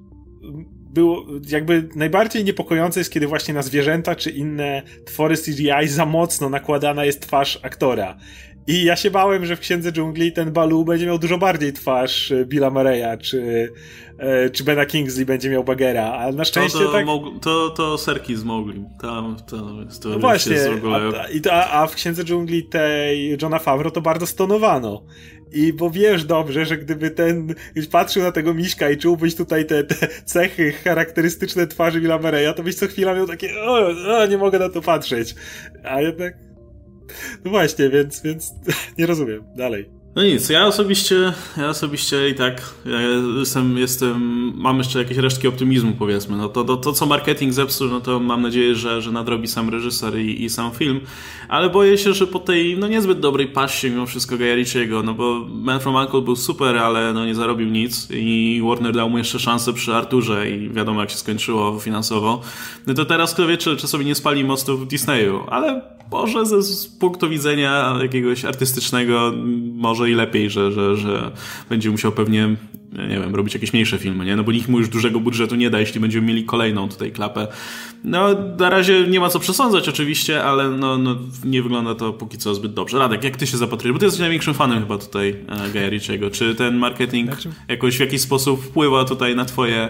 było 0.93 1.25
jakby 1.49 1.89
najbardziej 1.95 2.43
niepokojące 2.43 2.99
jest, 2.99 3.11
kiedy 3.11 3.27
właśnie 3.27 3.53
na 3.53 3.61
zwierzęta 3.61 4.15
czy 4.15 4.29
inne 4.29 4.83
twory 5.05 5.37
CGI 5.37 5.87
za 5.87 6.05
mocno 6.05 6.49
nakładana 6.49 7.05
jest 7.05 7.21
twarz 7.21 7.59
aktora. 7.63 8.17
I 8.67 8.83
ja 8.83 8.95
się 8.95 9.11
bałem, 9.11 9.45
że 9.45 9.55
w 9.55 9.59
Księdze 9.59 9.91
Dżungli 9.91 10.31
ten 10.31 10.51
Balu 10.51 10.85
będzie 10.85 11.05
miał 11.05 11.19
dużo 11.19 11.37
bardziej 11.37 11.73
twarz 11.73 12.31
e, 12.31 12.45
Billa 12.45 12.69
Murraya, 12.69 13.17
czy, 13.21 13.71
e, 14.17 14.49
czy 14.49 14.63
Bena 14.63 14.85
Kingsley 14.85 15.25
będzie 15.25 15.49
miał 15.49 15.63
Bagera, 15.63 16.03
ale 16.03 16.33
na 16.33 16.45
szczęście 16.45 16.79
to, 16.79 16.85
to, 16.85 16.91
tak... 16.91 17.05
To, 17.41 17.69
to 17.69 17.97
serki 17.97 18.35
z 18.35 18.43
Mowgli. 18.43 18.83
Tam, 19.01 19.37
to 19.47 19.81
jest 19.85 20.03
to 20.03 20.09
no 20.09 20.19
właśnie, 20.19 20.57
a, 21.49 21.51
a, 21.51 21.81
a 21.81 21.87
w 21.87 21.95
Księdze 21.95 22.23
Dżungli 22.23 22.63
tej 22.63 23.37
Johna 23.41 23.59
Favreau 23.59 23.91
to 23.91 24.01
bardzo 24.01 24.27
stonowano. 24.27 25.03
I 25.51 25.73
bo 25.73 25.89
wiesz 25.89 26.23
dobrze, 26.23 26.65
że 26.65 26.77
gdyby 26.77 27.11
ten 27.11 27.55
patrzył 27.91 28.23
na 28.23 28.31
tego 28.31 28.53
miśka 28.53 28.89
i 28.89 28.97
czułbyś 28.97 29.35
tutaj 29.35 29.65
te, 29.65 29.83
te 29.83 30.07
cechy 30.25 30.71
charakterystyczne 30.71 31.67
twarzy 31.67 32.01
Billa 32.01 32.17
Murraya, 32.17 32.53
to 32.55 32.63
byś 32.63 32.75
co 32.75 32.87
chwila 32.87 33.13
miał 33.13 33.27
takie 33.27 33.61
o, 33.61 33.87
o, 34.17 34.25
nie 34.25 34.37
mogę 34.37 34.59
na 34.59 34.69
to 34.69 34.81
patrzeć. 34.81 35.35
A 35.83 36.01
jednak 36.01 36.46
no 37.45 37.51
właśnie, 37.51 37.89
więc, 37.89 38.21
więc 38.21 38.53
nie 38.97 39.05
rozumiem. 39.05 39.43
Dalej. 39.55 39.96
No 40.17 40.23
nic, 40.23 40.49
ja 40.49 40.67
osobiście, 40.67 41.33
ja 41.57 41.69
osobiście 41.69 42.29
i 42.29 42.35
tak 42.35 42.73
ja 42.85 43.01
jestem, 43.39 43.77
jestem, 43.77 44.51
mam 44.55 44.77
jeszcze 44.77 44.99
jakieś 44.99 45.17
resztki 45.17 45.47
optymizmu 45.47 45.91
powiedzmy. 45.99 46.37
No 46.37 46.49
to, 46.49 46.63
to, 46.63 46.77
to 46.77 46.93
co 46.93 47.05
marketing 47.05 47.53
zepsuł, 47.53 47.87
no 47.87 48.01
to 48.01 48.19
mam 48.19 48.41
nadzieję, 48.41 48.75
że, 48.75 49.01
że 49.01 49.11
nadrobi 49.11 49.47
sam 49.47 49.69
reżyser 49.69 50.19
i, 50.19 50.43
i 50.43 50.49
sam 50.49 50.71
film, 50.71 50.99
ale 51.49 51.69
boję 51.69 51.97
się, 51.97 52.13
że 52.13 52.27
po 52.27 52.39
tej 52.39 52.77
no 52.77 52.87
niezbyt 52.87 53.19
dobrej 53.19 53.47
paście 53.47 53.89
mimo 53.89 54.05
wszystko 54.05 54.37
Guy 54.37 54.55
Ritchiego, 54.55 55.03
no 55.03 55.13
bo 55.13 55.45
Man 55.49 55.79
from 55.79 55.95
Uncle 55.95 56.21
był 56.21 56.35
super, 56.35 56.77
ale 56.77 57.13
no 57.13 57.25
nie 57.25 57.35
zarobił 57.35 57.67
nic 57.69 58.07
i 58.11 58.61
Warner 58.67 58.93
dał 58.93 59.09
mu 59.09 59.17
jeszcze 59.17 59.39
szansę 59.39 59.73
przy 59.73 59.93
Arturze 59.95 60.51
i 60.51 60.69
wiadomo 60.69 61.01
jak 61.01 61.09
się 61.09 61.17
skończyło 61.17 61.79
finansowo. 61.79 62.41
No 62.87 62.93
to 62.93 63.05
teraz 63.05 63.33
kto 63.33 63.47
wie, 63.47 63.57
czy, 63.57 63.77
czy 63.77 63.87
sobie 63.87 64.05
nie 64.05 64.15
spali 64.15 64.43
mostu 64.43 64.77
w 64.77 64.87
Disneyu, 64.87 65.43
ale 65.47 65.97
może 66.11 66.45
ze, 66.45 66.63
z 66.63 66.87
punktu 66.87 67.29
widzenia 67.29 67.97
jakiegoś 68.01 68.45
artystycznego 68.45 69.33
może 69.73 70.06
i 70.07 70.13
lepiej, 70.13 70.49
że, 70.49 70.71
że, 70.71 70.97
że 70.97 71.31
będzie 71.69 71.91
musiał 71.91 72.11
pewnie 72.11 72.55
nie 72.91 73.19
wiem, 73.19 73.35
robić 73.35 73.53
jakieś 73.53 73.73
mniejsze 73.73 73.97
filmy, 73.97 74.25
nie? 74.25 74.35
No 74.35 74.43
bo 74.43 74.51
nikt 74.51 74.67
mu 74.67 74.79
już 74.79 74.89
dużego 74.89 75.19
budżetu 75.19 75.55
nie 75.55 75.69
da, 75.69 75.79
jeśli 75.79 75.99
będziemy 75.99 76.27
mieli 76.27 76.43
kolejną 76.43 76.89
tutaj 76.89 77.11
klapę. 77.11 77.47
No, 78.03 78.27
na 78.59 78.69
razie 78.69 79.07
nie 79.07 79.19
ma 79.19 79.29
co 79.29 79.39
przesądzać 79.39 79.89
oczywiście, 79.89 80.43
ale 80.43 80.69
no, 80.69 80.97
no 80.97 81.15
nie 81.45 81.61
wygląda 81.61 81.95
to 81.95 82.13
póki 82.13 82.37
co 82.37 82.55
zbyt 82.55 82.73
dobrze. 82.73 82.99
Radek, 82.99 83.23
jak 83.23 83.37
ty 83.37 83.47
się 83.47 83.57
zapatrujesz? 83.57 83.93
Bo 83.93 83.99
ty 83.99 84.05
jesteś 84.05 84.21
największym 84.21 84.53
fanem 84.53 84.79
chyba 84.79 84.97
tutaj 84.97 85.35
e, 85.75 85.89
Ritchiego. 85.89 86.29
Czy 86.29 86.55
ten 86.55 86.77
marketing 86.77 87.31
jakoś 87.67 87.97
w 87.97 87.99
jakiś 87.99 88.21
sposób 88.21 88.63
wpływa 88.63 89.05
tutaj 89.05 89.35
na 89.35 89.45
twoje 89.45 89.89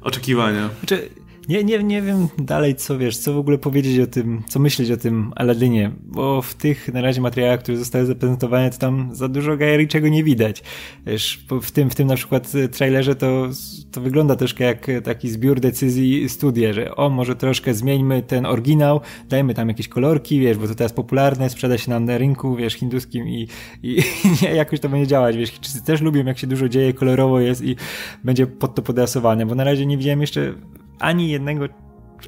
oczekiwania? 0.00 0.70
Znaczy, 0.78 1.08
nie, 1.48 1.64
nie, 1.64 1.82
nie 1.82 2.02
wiem 2.02 2.28
dalej, 2.38 2.74
co 2.74 2.98
wiesz, 2.98 3.16
co 3.16 3.34
w 3.34 3.38
ogóle 3.38 3.58
powiedzieć 3.58 4.00
o 4.00 4.06
tym, 4.06 4.42
co 4.48 4.60
myśleć 4.60 4.90
o 4.90 4.96
tym 4.96 5.32
Aladinie, 5.36 5.92
bo 6.04 6.42
w 6.42 6.54
tych 6.54 6.92
na 6.92 7.00
razie 7.00 7.20
materiałach, 7.20 7.60
które 7.60 7.76
zostały 7.78 8.06
zaprezentowane, 8.06 8.70
to 8.70 8.78
tam 8.78 9.10
za 9.12 9.28
dużo 9.28 9.56
Gaja 9.56 9.86
czego 9.86 10.08
nie 10.08 10.24
widać. 10.24 10.62
Wiesz, 11.06 11.44
w 11.62 11.70
tym, 11.70 11.90
w 11.90 11.94
tym 11.94 12.08
na 12.08 12.16
przykład 12.16 12.52
trailerze 12.72 13.14
to, 13.14 13.48
to 13.92 14.00
wygląda 14.00 14.36
troszkę 14.36 14.64
jak 14.64 14.86
taki 15.04 15.28
zbiór 15.28 15.60
decyzji 15.60 16.28
studia, 16.28 16.72
że 16.72 16.96
o, 16.96 17.10
może 17.10 17.36
troszkę 17.36 17.74
zmieńmy 17.74 18.22
ten 18.22 18.46
oryginał, 18.46 19.00
dajmy 19.28 19.54
tam 19.54 19.68
jakieś 19.68 19.88
kolorki, 19.88 20.40
wiesz, 20.40 20.58
bo 20.58 20.68
to 20.68 20.74
teraz 20.74 20.92
popularne, 20.92 21.50
sprzeda 21.50 21.78
się 21.78 21.90
nam 21.90 22.04
na 22.04 22.18
rynku, 22.18 22.56
wiesz, 22.56 22.74
hinduskim 22.74 23.28
i, 23.28 23.48
i, 23.82 24.02
i 24.52 24.56
jakoś 24.56 24.80
to 24.80 24.88
będzie 24.88 25.06
działać, 25.06 25.36
wiesz, 25.36 25.50
Chińczycy 25.50 25.84
też 25.84 26.00
lubią, 26.00 26.24
jak 26.24 26.38
się 26.38 26.46
dużo 26.46 26.68
dzieje, 26.68 26.92
kolorowo 26.92 27.40
jest 27.40 27.64
i 27.64 27.76
będzie 28.24 28.46
pod 28.46 28.74
to 28.74 28.82
podrasowane, 28.82 29.46
bo 29.46 29.54
na 29.54 29.64
razie 29.64 29.86
nie 29.86 29.96
widziałem 29.96 30.20
jeszcze 30.20 30.54
ani 30.98 31.30
jednego 31.30 31.68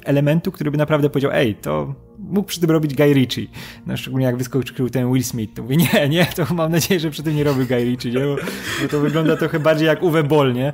elementu, 0.03 0.51
który 0.51 0.71
by 0.71 0.77
naprawdę 0.77 1.09
powiedział, 1.09 1.31
ej, 1.33 1.55
to 1.55 1.95
mógł 2.19 2.47
przy 2.47 2.59
tym 2.59 2.71
robić 2.71 2.95
Guy 2.95 3.13
Ritchie. 3.13 3.47
No, 3.85 3.97
szczególnie 3.97 4.25
jak 4.25 4.37
wyskoczył 4.37 4.89
ten 4.89 5.13
Will 5.13 5.23
Smith. 5.23 5.53
To 5.53 5.63
mówię, 5.63 5.77
nie, 5.93 6.09
nie, 6.09 6.25
to 6.25 6.53
mam 6.53 6.71
nadzieję, 6.71 6.99
że 6.99 7.09
przy 7.09 7.23
tym 7.23 7.35
nie 7.35 7.43
robił 7.43 7.65
Guy 7.65 7.85
Ritchie, 7.85 8.11
nie? 8.11 8.19
Bo, 8.19 8.35
bo 8.81 8.87
to 8.87 8.99
wygląda 8.99 9.37
trochę 9.37 9.59
bardziej 9.59 9.87
jak 9.87 10.03
Uwe 10.03 10.23
Boll, 10.23 10.53
nie? 10.53 10.73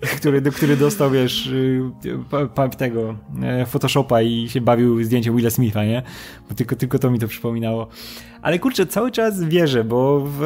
Który, 0.00 0.42
który 0.42 0.76
dostał, 0.76 1.10
wiesz, 1.10 1.46
y, 1.46 1.82
tego 2.78 3.14
e, 3.42 3.66
Photoshopa 3.66 4.22
i 4.22 4.48
się 4.48 4.60
bawił 4.60 5.04
zdjęciem 5.04 5.36
Willa 5.36 5.50
Smitha, 5.50 5.84
nie? 5.84 6.02
Bo 6.48 6.54
tylko, 6.54 6.76
tylko 6.76 6.98
to 6.98 7.10
mi 7.10 7.18
to 7.18 7.28
przypominało. 7.28 7.88
Ale 8.42 8.58
kurczę, 8.58 8.86
cały 8.86 9.10
czas 9.10 9.42
wierzę, 9.42 9.84
bo 9.84 10.26
w 10.26 10.40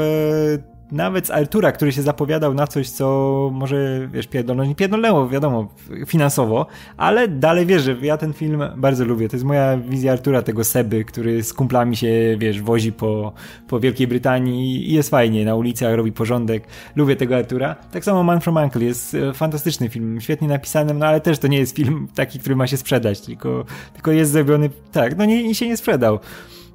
nawet 0.93 1.27
z 1.27 1.31
Artura, 1.31 1.73
który 1.73 1.93
się 1.93 2.03
zapowiadał 2.03 2.55
na 2.55 2.67
coś, 2.67 2.91
co 2.91 3.51
może, 3.53 4.09
wiesz, 4.13 4.27
pierdolnąć, 4.27 4.69
nie 4.69 4.75
pierdolnęło, 4.75 5.29
wiadomo, 5.29 5.69
finansowo, 6.07 6.67
ale 6.97 7.29
dalej 7.29 7.67
wierzę, 7.67 7.97
ja 8.03 8.17
ten 8.17 8.33
film 8.33 8.63
bardzo 8.77 9.05
lubię, 9.05 9.29
to 9.29 9.37
jest 9.37 9.47
moja 9.47 9.77
wizja 9.77 10.13
Artura, 10.13 10.43
tego 10.43 10.65
Seby, 10.65 11.05
który 11.05 11.43
z 11.43 11.53
kumplami 11.53 11.97
się, 11.97 12.37
wiesz, 12.39 12.63
wozi 12.63 12.93
po, 12.93 13.33
po 13.69 13.81
Wielkiej 13.81 14.07
Brytanii 14.07 14.91
i 14.91 14.95
jest 14.95 15.11
fajnie, 15.11 15.45
na 15.45 15.55
ulicach 15.55 15.95
robi 15.95 16.13
porządek, 16.13 16.67
lubię 16.97 17.17
tego 17.17 17.37
Artura. 17.37 17.75
Tak 17.75 18.05
samo 18.05 18.23
Man 18.23 18.41
from 18.41 18.57
Uncle. 18.57 18.85
Jest 18.85 19.15
e, 19.15 19.33
fantastyczny 19.33 19.89
film, 19.89 20.21
świetnie 20.21 20.49
napisany, 20.49 20.95
no 20.95 21.07
ale 21.07 21.21
też 21.21 21.39
to 21.39 21.49
nie 21.49 21.59
jest 21.59 21.77
film 21.77 22.09
taki, 22.15 22.39
który 22.39 22.57
ma 22.57 22.67
się 22.67 22.77
sprzedać, 22.77 23.21
tylko, 23.21 23.65
tylko 23.93 24.13
jest 24.13 24.33
zrobiony, 24.33 24.71
tak, 24.93 25.17
no 25.17 25.25
nie, 25.25 25.55
się 25.55 25.69
nie 25.69 25.77
sprzedał. 25.77 26.19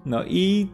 No 0.06 0.24
i 0.26 0.68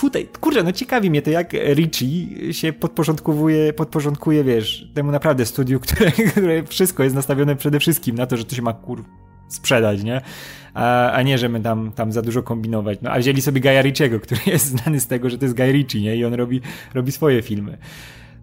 tutaj, 0.00 0.28
kurczę, 0.40 0.62
no 0.62 0.72
ciekawi 0.72 1.10
mnie 1.10 1.22
to, 1.22 1.30
jak 1.30 1.52
Richie 1.52 2.52
się 2.52 2.72
podporządkowuje, 2.72 3.72
podporządkuje, 3.72 4.44
wiesz, 4.44 4.88
temu 4.94 5.12
naprawdę 5.12 5.46
studiu, 5.46 5.80
które, 5.86 6.12
które 6.12 6.62
wszystko 6.62 7.02
jest 7.02 7.16
nastawione 7.16 7.56
przede 7.56 7.80
wszystkim 7.80 8.16
na 8.16 8.26
to, 8.26 8.36
że 8.36 8.44
to 8.44 8.56
się 8.56 8.62
ma 8.62 8.72
kur 8.72 9.04
sprzedać, 9.48 10.02
nie? 10.02 10.20
A, 10.74 11.12
a 11.12 11.22
nie, 11.22 11.38
że 11.38 11.48
my 11.48 11.60
tam, 11.60 11.92
tam 11.92 12.12
za 12.12 12.22
dużo 12.22 12.42
kombinować. 12.42 12.98
No, 13.02 13.10
a 13.10 13.18
wzięli 13.18 13.42
sobie 13.42 13.60
Gaja 13.60 13.82
Ritchiego, 13.82 14.20
który 14.20 14.40
jest 14.46 14.66
znany 14.66 15.00
z 15.00 15.06
tego, 15.06 15.30
że 15.30 15.38
to 15.38 15.44
jest 15.44 15.56
Guy 15.56 15.72
Ritchie, 15.72 16.00
nie? 16.00 16.16
I 16.16 16.24
on 16.24 16.34
robi, 16.34 16.60
robi 16.94 17.12
swoje 17.12 17.42
filmy. 17.42 17.78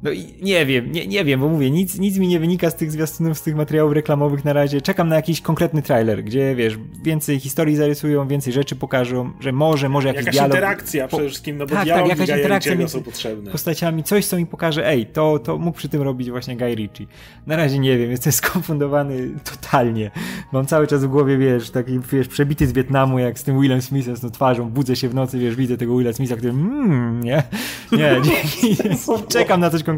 No 0.03 0.11
i 0.11 0.33
nie 0.41 0.65
wiem, 0.65 0.91
nie, 0.91 1.07
nie 1.07 1.25
wiem, 1.25 1.39
bo 1.39 1.49
mówię, 1.49 1.71
nic, 1.71 1.99
nic 1.99 2.17
mi 2.17 2.27
nie 2.27 2.39
wynika 2.39 2.69
z 2.69 2.75
tych 2.75 2.91
zwiastunów, 2.91 3.37
z 3.37 3.41
tych 3.41 3.55
materiałów 3.55 3.93
reklamowych 3.93 4.45
na 4.45 4.53
razie. 4.53 4.81
Czekam 4.81 5.09
na 5.09 5.15
jakiś 5.15 5.41
konkretny 5.41 5.81
trailer, 5.81 6.23
gdzie 6.23 6.55
wiesz, 6.55 6.77
więcej 7.03 7.39
historii 7.39 7.75
zarysują, 7.75 8.27
więcej 8.27 8.53
rzeczy 8.53 8.75
pokażą, 8.75 9.31
że 9.39 9.51
może, 9.51 9.89
może 9.89 10.07
jakiś 10.07 10.19
jakaś 10.19 10.35
dialog. 10.35 10.55
interakcja 10.55 11.07
po... 11.07 11.17
przede 11.17 11.29
wszystkim, 11.29 11.57
no 11.57 11.65
bo 11.65 11.75
tak, 11.75 11.87
tak, 11.87 12.07
jakaś 12.07 12.29
interakcja 12.29 12.75
między 12.75 12.93
są 12.93 13.03
potrzebne. 13.03 13.51
postaciami, 13.51 14.03
coś 14.03 14.25
co 14.25 14.37
mi 14.37 14.45
pokaże, 14.45 14.87
ej, 14.87 15.05
to, 15.05 15.39
to 15.39 15.57
mógł 15.57 15.77
przy 15.77 15.89
tym 15.89 16.01
robić 16.01 16.31
właśnie 16.31 16.57
Guy 16.57 16.75
Ritchie. 16.75 17.05
Na 17.47 17.55
razie 17.55 17.79
nie 17.79 17.97
wiem, 17.97 18.11
jestem 18.11 18.33
skonfundowany 18.41 19.29
totalnie. 19.43 20.11
Mam 20.51 20.65
cały 20.65 20.87
czas 20.87 21.05
w 21.05 21.07
głowie, 21.07 21.37
wiesz, 21.37 21.69
taki, 21.69 21.99
wiesz, 22.11 22.27
przebity 22.27 22.67
z 22.67 22.73
Wietnamu, 22.73 23.19
jak 23.19 23.39
z 23.39 23.43
tym 23.43 23.61
Willem 23.61 23.81
Smithem 23.81 24.17
z 24.17 24.21
tą 24.21 24.29
twarzą, 24.29 24.69
budzę 24.69 24.95
się 24.95 25.09
w 25.09 25.15
nocy, 25.15 25.39
wiesz, 25.39 25.55
widzę 25.55 25.77
tego 25.77 25.97
Willa 25.97 26.13
Smitha, 26.13 26.35
który 26.35 26.53
mmm, 26.53 27.23
nie, 27.23 27.43
nie, 27.91 27.97
nie. 27.97 28.97
czekam 29.33 29.59
na 29.59 29.69
coś 29.69 29.83
konkretnego. 29.83 29.90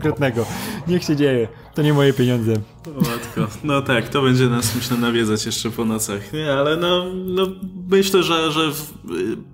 Niech 0.88 1.04
się 1.04 1.16
dzieje. 1.16 1.48
To 1.76 1.82
nie 1.82 1.94
moje 1.94 2.14
pieniądze. 2.14 2.54
O 2.86 3.02
No 3.64 3.82
tak, 3.82 4.10
to 4.10 4.22
będzie 4.22 4.48
nas 4.48 4.76
myślę 4.76 4.98
nawiedzać 4.98 5.46
jeszcze 5.46 5.72
po 5.72 5.86
nocach. 5.86 6.34
Nie, 6.34 6.54
ale 6.54 6.78
no, 6.78 7.06
no 7.26 7.48
myślę, 7.90 8.24
że, 8.24 8.52
że 8.52 8.72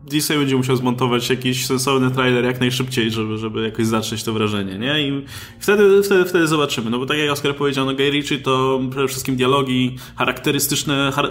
Disney 0.06 0.38
będzie 0.38 0.56
musiał 0.56 0.76
zmontować 0.76 1.30
jakiś 1.30 1.66
sensowny 1.66 2.12
trailer 2.12 2.46
jak 2.46 2.60
najszybciej, 2.60 3.12
żeby, 3.12 3.38
żeby 3.38 3.64
jakoś 3.64 3.86
zacząć 3.86 4.24
to 4.24 4.34
wrażenie, 4.34 4.78
nie? 4.78 5.08
I 5.08 5.26
wtedy, 5.60 6.04
wtedy, 6.04 6.26
wtedy 6.26 6.48
zobaczymy. 6.48 6.90
No 6.90 7.00
bo 7.00 7.06
tak 7.06 7.18
jak 7.18 7.32
Oskar 7.32 7.56
powiedział, 7.56 7.86
no 7.86 7.96
Guy 7.96 8.10
Ritchie 8.10 8.38
to 8.38 8.80
przede 8.92 9.08
wszystkim 9.08 9.36
dialogi 9.36 9.96
charakterystyczne, 10.16 11.12
char 11.16 11.30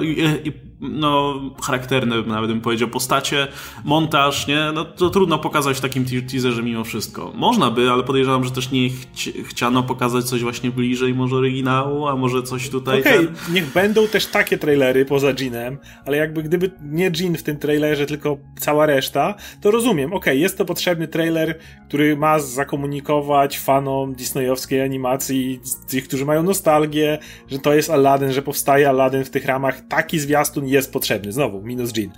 no 0.80 1.40
charakterne 1.62 2.22
nawet 2.22 2.50
bym 2.50 2.60
powiedział, 2.60 2.88
postacie, 2.88 3.48
montaż, 3.84 4.46
nie? 4.46 4.70
No 4.74 4.84
to 4.84 5.10
trudno 5.10 5.38
pokazać 5.38 5.76
w 5.76 5.80
takim 5.80 6.04
teaserze 6.04 6.62
mimo 6.62 6.84
wszystko. 6.84 7.32
Można 7.34 7.70
by, 7.70 7.90
ale 7.90 8.02
podejrzewam, 8.02 8.44
że 8.44 8.50
też 8.50 8.70
nie 8.70 8.90
chci 8.90 9.32
chciano 9.44 9.82
pokazać 9.82 10.24
coś 10.24 10.42
właśnie 10.42 10.70
bliżej 10.70 11.14
może 11.14 11.36
oryginału, 11.36 12.08
a 12.08 12.16
może 12.16 12.37
coś 12.42 12.68
tutaj... 12.68 13.00
Okej, 13.00 13.18
okay, 13.18 13.26
ten... 13.26 13.54
niech 13.54 13.72
będą 13.72 14.08
też 14.08 14.26
takie 14.26 14.58
trailery 14.58 15.04
poza 15.04 15.32
Jeanem, 15.40 15.78
ale 16.04 16.16
jakby 16.16 16.42
gdyby 16.42 16.70
nie 16.82 17.10
Jean 17.20 17.36
w 17.36 17.42
tym 17.42 17.56
trailerze, 17.56 18.06
tylko 18.06 18.38
cała 18.58 18.86
reszta, 18.86 19.34
to 19.60 19.70
rozumiem, 19.70 20.12
okej, 20.12 20.18
okay, 20.18 20.36
jest 20.36 20.58
to 20.58 20.64
potrzebny 20.64 21.08
trailer, 21.08 21.58
który 21.88 22.16
ma 22.16 22.38
zakomunikować 22.38 23.58
fanom 23.58 24.14
disneyowskiej 24.14 24.82
animacji, 24.82 25.60
tych, 25.88 26.08
którzy 26.08 26.24
mają 26.24 26.42
nostalgię, 26.42 27.18
że 27.48 27.58
to 27.58 27.74
jest 27.74 27.90
Aladdin, 27.90 28.32
że 28.32 28.42
powstaje 28.42 28.88
Aladdin 28.88 29.24
w 29.24 29.30
tych 29.30 29.44
ramach, 29.44 29.80
taki 29.88 30.18
zwiastun 30.18 30.66
jest 30.66 30.92
potrzebny, 30.92 31.32
znowu, 31.32 31.62
minus 31.62 31.96
Jean. 31.96 32.10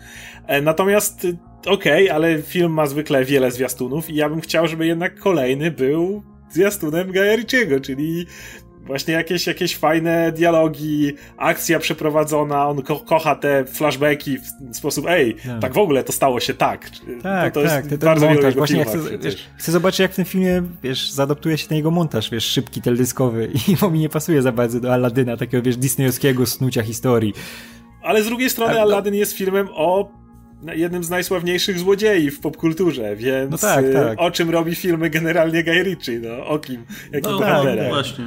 E, 0.47 0.63
natomiast 0.63 1.27
okej, 1.67 2.05
okay, 2.05 2.15
ale 2.15 2.43
film 2.43 2.73
ma 2.73 2.87
zwykle 2.87 3.25
wiele 3.25 3.51
zwiastunów 3.51 4.11
i 4.11 4.15
ja 4.15 4.29
bym 4.29 4.41
chciał, 4.41 4.69
żeby 4.69 4.87
jednak 4.87 5.19
kolejny 5.19 5.71
był 5.71 6.23
zwiastunem 6.51 7.13
Gaja 7.13 7.37
czyli 7.83 8.27
właśnie 8.91 9.15
jakieś, 9.15 9.47
jakieś 9.47 9.77
fajne 9.77 10.33
dialogi, 10.33 11.13
akcja 11.37 11.79
przeprowadzona, 11.79 12.69
on 12.69 12.83
ko 12.83 12.97
kocha 12.97 13.35
te 13.35 13.65
flashbacki 13.65 14.39
w 14.39 14.77
sposób, 14.77 15.07
ej, 15.09 15.35
tak. 15.35 15.61
tak 15.61 15.73
w 15.73 15.79
ogóle 15.79 16.05
to 16.05 16.13
stało 16.13 16.41
się 16.41 16.55
tak. 16.55 16.91
Tak, 17.23 17.55
to, 17.55 17.61
to 17.61 17.69
tak, 17.69 17.91
jest 17.91 18.05
bardzo 18.05 18.27
montaż. 18.27 18.55
Właśnie 18.55 18.79
ja 18.79 18.85
chcę, 18.85 18.99
wiesz, 19.19 19.49
chcę 19.57 19.73
zobaczyć, 19.73 20.01
jak 20.01 20.13
w 20.13 20.17
tym 20.17 20.25
filmie, 20.25 20.63
wiesz, 20.83 21.11
zaadoptuje 21.11 21.59
się 21.59 21.69
ten 21.69 21.77
jego 21.77 21.91
montaż, 21.91 22.31
wiesz, 22.31 22.45
szybki, 22.45 22.83
teledyskowy 22.83 23.51
i 23.69 23.77
bo 23.77 23.91
mi 23.91 23.99
nie 23.99 24.09
pasuje 24.09 24.43
za 24.43 24.53
bardzo 24.53 24.81
do 24.81 24.93
Aladyna, 24.93 25.37
takiego, 25.37 25.63
wiesz, 25.63 25.77
disneyowskiego 25.77 26.47
snucia 26.47 26.83
historii. 26.83 27.35
Ale 28.03 28.23
z 28.23 28.27
drugiej 28.27 28.51
strony 28.51 28.75
tak, 28.75 28.83
Aladdin 28.83 29.15
jest 29.15 29.33
filmem 29.33 29.69
o 29.73 30.21
jednym 30.63 31.05
z 31.05 31.11
najsławniejszych 31.11 31.79
złodziei 31.79 32.31
w 32.31 32.41
popkulturze, 32.41 33.17
więc 33.17 33.51
no 33.51 33.59
tak, 33.59 33.85
tak. 33.93 34.21
o 34.21 34.31
czym 34.31 34.51
robi 34.51 34.75
filmy 34.75 35.11
generalnie 35.11 35.65
Guy 35.65 35.83
Ritchie, 35.83 36.21
no 36.21 36.47
o 36.47 36.59
kim, 36.59 36.85
jakim 37.13 37.33
no, 37.33 37.39
tak, 37.39 37.89
właśnie. 37.89 38.25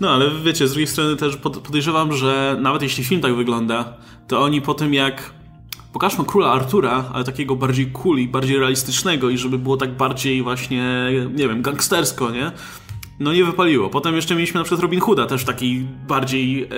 No 0.00 0.10
ale 0.10 0.30
wiecie, 0.44 0.68
z 0.68 0.70
drugiej 0.70 0.86
strony 0.86 1.16
też 1.16 1.36
podejrzewam, 1.36 2.12
że 2.12 2.56
nawet 2.60 2.82
jeśli 2.82 3.04
film 3.04 3.20
tak 3.20 3.34
wygląda, 3.34 3.92
to 4.28 4.42
oni 4.42 4.62
po 4.62 4.74
tym 4.74 4.94
jak 4.94 5.32
pokażmy 5.92 6.24
króla 6.24 6.52
Artura, 6.52 7.04
ale 7.12 7.24
takiego 7.24 7.56
bardziej 7.56 7.86
cool 7.86 8.18
i 8.18 8.28
bardziej 8.28 8.58
realistycznego 8.58 9.30
i 9.30 9.38
żeby 9.38 9.58
było 9.58 9.76
tak 9.76 9.96
bardziej 9.96 10.42
właśnie, 10.42 11.10
nie 11.34 11.48
wiem, 11.48 11.62
gangstersko, 11.62 12.30
nie? 12.30 12.52
No 13.20 13.32
nie 13.32 13.44
wypaliło. 13.44 13.90
Potem 13.90 14.16
jeszcze 14.16 14.34
mieliśmy 14.34 14.58
na 14.58 14.64
przykład 14.64 14.82
Robin 14.82 15.00
Hooda, 15.00 15.26
też 15.26 15.44
taki 15.44 15.86
bardziej 16.08 16.62
e, 16.64 16.68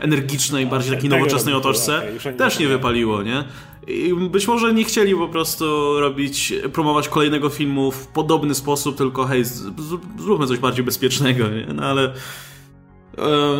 energicznej, 0.00 0.66
bardziej 0.66 0.94
takiej 0.94 1.10
nowoczesnej 1.10 1.54
otoczce. 1.54 2.02
Też 2.38 2.58
nie 2.58 2.68
wypaliło, 2.68 3.22
nie? 3.22 3.44
I 3.86 4.14
być 4.14 4.48
może 4.48 4.74
nie 4.74 4.84
chcieli 4.84 5.14
po 5.14 5.28
prostu 5.28 5.64
robić, 6.00 6.54
promować 6.72 7.08
kolejnego 7.08 7.48
filmu 7.48 7.90
w 7.90 8.06
podobny 8.06 8.54
sposób, 8.54 8.96
tylko 8.96 9.24
hej, 9.24 9.44
zróbmy 10.18 10.46
coś 10.46 10.58
bardziej 10.58 10.84
bezpiecznego, 10.84 11.48
nie? 11.48 11.66
No 11.74 11.82
ale 11.86 12.12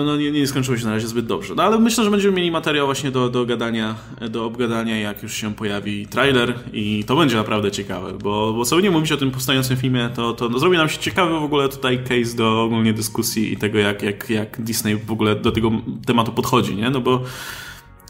no 0.07 0.17
nie, 0.17 0.31
nie 0.31 0.47
skończyło 0.47 0.77
się 0.77 0.85
na 0.85 0.93
razie 0.93 1.09
zbyt 1.09 1.27
dobrze. 1.27 1.55
No 1.55 1.63
ale 1.63 1.79
myślę, 1.79 2.05
że 2.05 2.11
będziemy 2.11 2.37
mieli 2.37 2.51
materiał 2.51 2.87
właśnie 2.87 3.11
do, 3.11 3.29
do 3.29 3.47
gadania, 3.47 3.95
do 4.31 4.45
obgadania, 4.45 5.01
jak 5.01 5.23
już 5.23 5.35
się 5.35 5.55
pojawi 5.55 6.07
trailer 6.07 6.55
i 6.73 7.05
to 7.07 7.17
będzie 7.17 7.37
naprawdę 7.37 7.71
ciekawe, 7.71 8.13
bo, 8.13 8.53
bo 8.53 8.65
co 8.65 8.81
nie 8.81 8.91
mówić 8.91 9.13
o 9.13 9.17
tym 9.17 9.31
powstającym 9.31 9.77
filmie, 9.77 10.11
to, 10.15 10.33
to 10.33 10.49
no, 10.49 10.59
zrobi 10.59 10.77
nam 10.77 10.89
się 10.89 10.99
ciekawy 10.99 11.41
w 11.41 11.43
ogóle 11.43 11.69
tutaj 11.69 12.05
case 12.05 12.37
do 12.37 12.63
ogólnie 12.63 12.93
dyskusji 12.93 13.53
i 13.53 13.57
tego, 13.57 13.79
jak, 13.79 14.03
jak, 14.03 14.31
jak 14.31 14.63
Disney 14.63 14.97
w 14.97 15.13
ogóle 15.13 15.37
do 15.37 15.53
tego 15.53 15.71
tematu 16.07 16.33
podchodzi, 16.33 16.77
nie? 16.77 16.91
No 16.91 17.01
bo 17.01 17.23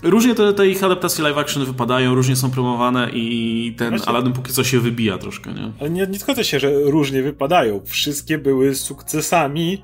Różnie 0.03 0.35
te, 0.35 0.53
te 0.53 0.69
ich 0.69 0.85
adaptacje 0.85 1.25
live 1.25 1.39
action 1.39 1.65
wypadają, 1.65 2.15
różnie 2.15 2.37
są 2.37 2.51
promowane 2.51 3.11
i 3.13 3.75
ten 3.79 3.91
Właśnie... 3.91 4.09
Aladdin 4.09 4.33
póki 4.33 4.53
co 4.53 4.65
się 4.65 4.81
wybija 4.81 5.19
troszkę, 5.19 5.53
nie? 5.53 5.73
Ale 5.81 5.91
nie, 5.91 6.07
nie 6.07 6.19
zgodzę 6.19 6.45
się, 6.45 6.61
że 6.61 6.71
różnie 6.85 7.23
wypadają. 7.23 7.81
Wszystkie 7.87 8.39
były 8.39 8.75
sukcesami 8.75 9.83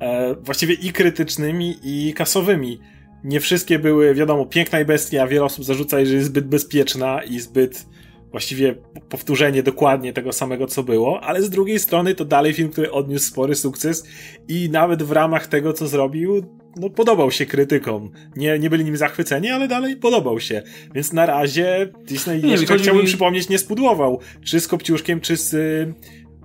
e, 0.00 0.34
właściwie 0.34 0.74
i 0.74 0.92
krytycznymi, 0.92 1.76
i 1.82 2.14
kasowymi. 2.14 2.80
Nie 3.24 3.40
wszystkie 3.40 3.78
były, 3.78 4.14
wiadomo, 4.14 4.46
piękna 4.46 4.80
i 4.80 4.84
bestia, 4.84 5.22
a 5.22 5.26
wiele 5.26 5.44
osób 5.44 5.64
zarzuca, 5.64 6.04
że 6.04 6.14
jest 6.14 6.26
zbyt 6.26 6.46
bezpieczna 6.46 7.22
i 7.22 7.40
zbyt 7.40 7.86
właściwie 8.30 8.74
powtórzenie 9.08 9.62
dokładnie 9.62 10.12
tego 10.12 10.32
samego, 10.32 10.66
co 10.66 10.82
było, 10.82 11.20
ale 11.20 11.42
z 11.42 11.50
drugiej 11.50 11.78
strony 11.78 12.14
to 12.14 12.24
dalej 12.24 12.52
film, 12.52 12.68
który 12.68 12.90
odniósł 12.90 13.26
spory 13.26 13.54
sukces 13.54 14.04
i 14.48 14.70
nawet 14.70 15.02
w 15.02 15.12
ramach 15.12 15.46
tego, 15.46 15.72
co 15.72 15.88
zrobił, 15.88 16.44
no 16.76 16.90
podobał 16.90 17.30
się 17.30 17.46
krytykom. 17.46 18.10
Nie, 18.36 18.58
nie 18.58 18.70
byli 18.70 18.84
nim 18.84 18.96
zachwyceni, 18.96 19.50
ale 19.50 19.68
dalej 19.68 19.96
podobał 19.96 20.40
się. 20.40 20.62
Więc 20.94 21.12
na 21.12 21.26
razie 21.26 21.92
Disney, 22.04 22.42
nie, 22.42 22.50
jeszcze 22.50 22.78
chciałbym 22.78 23.02
mi... 23.02 23.08
przypomnieć, 23.08 23.48
nie 23.48 23.58
spudłował. 23.58 24.20
Czy 24.44 24.60
z 24.60 24.68
Kopciuszkiem, 24.68 25.20
czy 25.20 25.36
z 25.36 25.54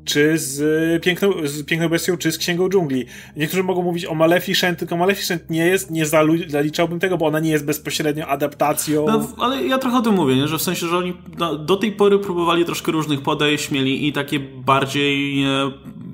czy 0.05 0.37
z 0.37 1.03
piękną, 1.03 1.33
z 1.43 1.63
piękną 1.63 1.89
bestią, 1.89 2.17
czy 2.17 2.31
z 2.31 2.37
księgą 2.37 2.69
dżungli. 2.69 3.05
Niektórzy 3.35 3.63
mogą 3.63 3.81
mówić 3.81 4.05
o 4.05 4.15
Maleficent, 4.15 4.79
tylko 4.79 4.97
Maleficent 4.97 5.49
nie 5.49 5.65
jest, 5.65 5.91
nie 5.91 6.05
zaliczałbym 6.47 6.99
tego, 6.99 7.17
bo 7.17 7.25
ona 7.25 7.39
nie 7.39 7.51
jest 7.51 7.65
bezpośrednio 7.65 8.27
adaptacją. 8.27 9.05
No, 9.07 9.27
ale 9.37 9.63
ja 9.63 9.77
trochę 9.77 9.97
o 9.97 10.01
tym 10.01 10.13
mówię, 10.13 10.35
nie? 10.35 10.47
że 10.47 10.57
w 10.57 10.61
sensie, 10.61 10.87
że 10.87 10.97
oni 10.97 11.13
do 11.65 11.75
tej 11.75 11.91
pory 11.91 12.19
próbowali 12.19 12.65
troszkę 12.65 12.91
różnych 12.91 13.21
podejść, 13.21 13.71
mieli 13.71 14.07
i 14.07 14.13
takie 14.13 14.39
bardziej 14.39 15.45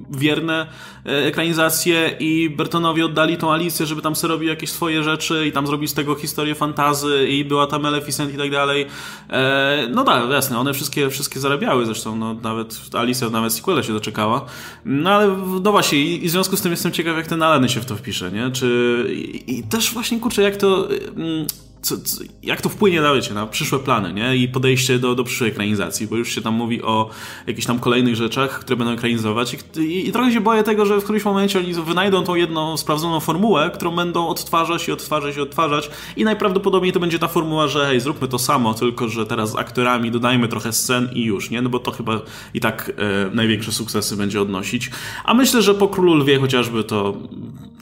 wierne 0.10 0.68
e, 1.06 1.26
ekranizacje 1.26 2.16
i 2.20 2.50
Bertonowi 2.50 3.04
oddali 3.04 3.38
tą 3.38 3.54
Alicję, 3.54 3.86
żeby 3.86 4.02
tam 4.02 4.16
sobie 4.16 4.34
robił 4.34 4.50
jakieś 4.50 4.70
swoje 4.70 5.04
rzeczy 5.04 5.48
i 5.48 5.52
tam 5.52 5.68
zrobić 5.68 5.90
z 5.90 5.94
tego 5.94 6.16
historię 6.16 6.56
fantazy 6.56 7.28
i 7.30 7.46
była 7.46 7.68
tam 7.68 7.82
Maleficent 7.82 8.34
i 8.34 8.38
tak 8.38 8.52
dalej. 8.52 8.86
E, 9.30 9.88
no 9.92 10.04
tak, 10.04 10.30
jasne, 10.30 10.60
one 10.60 10.74
wszystkie, 10.74 11.10
wszystkie 11.10 11.40
zarabiały 11.40 11.86
zresztą, 11.86 12.16
no 12.16 12.34
nawet 12.34 12.82
Alicja 12.94 13.30
nawet 13.30 13.54
sequela 13.76 13.84
się 13.84 13.94
doczekała. 13.94 14.46
No 14.86 15.10
ale 15.10 15.38
no 15.64 15.72
właśnie 15.72 16.00
i, 16.00 16.28
w 16.28 16.32
związku 16.32 16.58
z 16.58 16.62
tym 16.62 16.72
jestem 16.72 16.92
ciekaw 16.92 17.18
jak 17.18 17.28
ten 17.28 17.44
Alany 17.44 17.70
się 17.70 17.82
w 17.82 17.86
to 17.86 17.96
wpisze, 17.96 18.32
nie? 18.32 18.52
Czy 18.52 19.08
i, 19.10 19.60
i 19.60 19.64
też 19.64 19.94
właśnie 19.94 20.20
kurczę 20.20 20.42
jak 20.42 20.58
to 20.58 20.88
mm, 20.90 21.46
co, 21.86 21.98
co, 21.98 22.24
jak 22.44 22.62
to 22.62 22.70
wpłynie 22.70 23.02
na, 23.02 23.14
wiecie, 23.14 23.34
na 23.34 23.48
przyszłe 23.48 23.80
plany, 23.80 24.14
nie? 24.14 24.36
I 24.36 24.48
podejście 24.48 25.00
do, 25.00 25.16
do 25.16 25.24
przyszłej 25.24 25.50
ekranizacji, 25.50 26.08
bo 26.08 26.16
już 26.16 26.36
się 26.36 26.42
tam 26.42 26.54
mówi 26.54 26.82
o 26.82 27.10
jakichś 27.48 27.68
tam 27.68 27.80
kolejnych 27.80 28.16
rzeczach, 28.16 28.60
które 28.60 28.78
będą 28.78 28.94
ekranizować 28.94 29.54
i, 29.54 29.80
i, 29.82 30.10
i 30.10 30.12
trochę 30.12 30.32
się 30.32 30.42
boję 30.42 30.64
tego, 30.64 30.86
że 30.86 31.00
w 31.00 31.04
którymś 31.04 31.26
momencie 31.26 31.60
oni 31.60 31.74
wynajdą 31.74 32.24
tą 32.24 32.36
jedną 32.36 32.78
sprawdzoną 32.78 33.20
formułę, 33.20 33.72
którą 33.74 33.96
będą 33.96 34.28
odtwarzać 34.28 34.88
i 34.88 34.92
odtwarzać 34.92 35.38
i 35.38 35.42
odtwarzać 35.42 35.90
i 36.18 36.24
najprawdopodobniej 36.24 36.94
to 36.94 37.00
będzie 37.00 37.20
ta 37.20 37.28
formuła, 37.28 37.68
że 37.68 37.86
hej, 37.86 38.00
zróbmy 38.00 38.28
to 38.28 38.40
samo, 38.40 38.74
tylko 38.74 39.10
że 39.10 39.26
teraz 39.26 39.52
z 39.52 39.56
aktorami 39.56 40.12
dodajmy 40.12 40.48
trochę 40.48 40.74
scen 40.74 41.10
i 41.14 41.24
już, 41.24 41.50
nie? 41.50 41.62
No 41.62 41.70
bo 41.70 41.80
to 41.80 41.92
chyba 41.92 42.22
i 42.54 42.60
tak 42.60 42.92
e, 42.98 43.36
największe 43.36 43.72
sukcesy 43.72 44.18
będzie 44.18 44.42
odnosić. 44.42 44.92
A 45.24 45.34
myślę, 45.34 45.62
że 45.62 45.74
po 45.74 45.88
Królu 45.88 46.16
Lwie 46.16 46.40
chociażby 46.40 46.84
to 46.84 47.18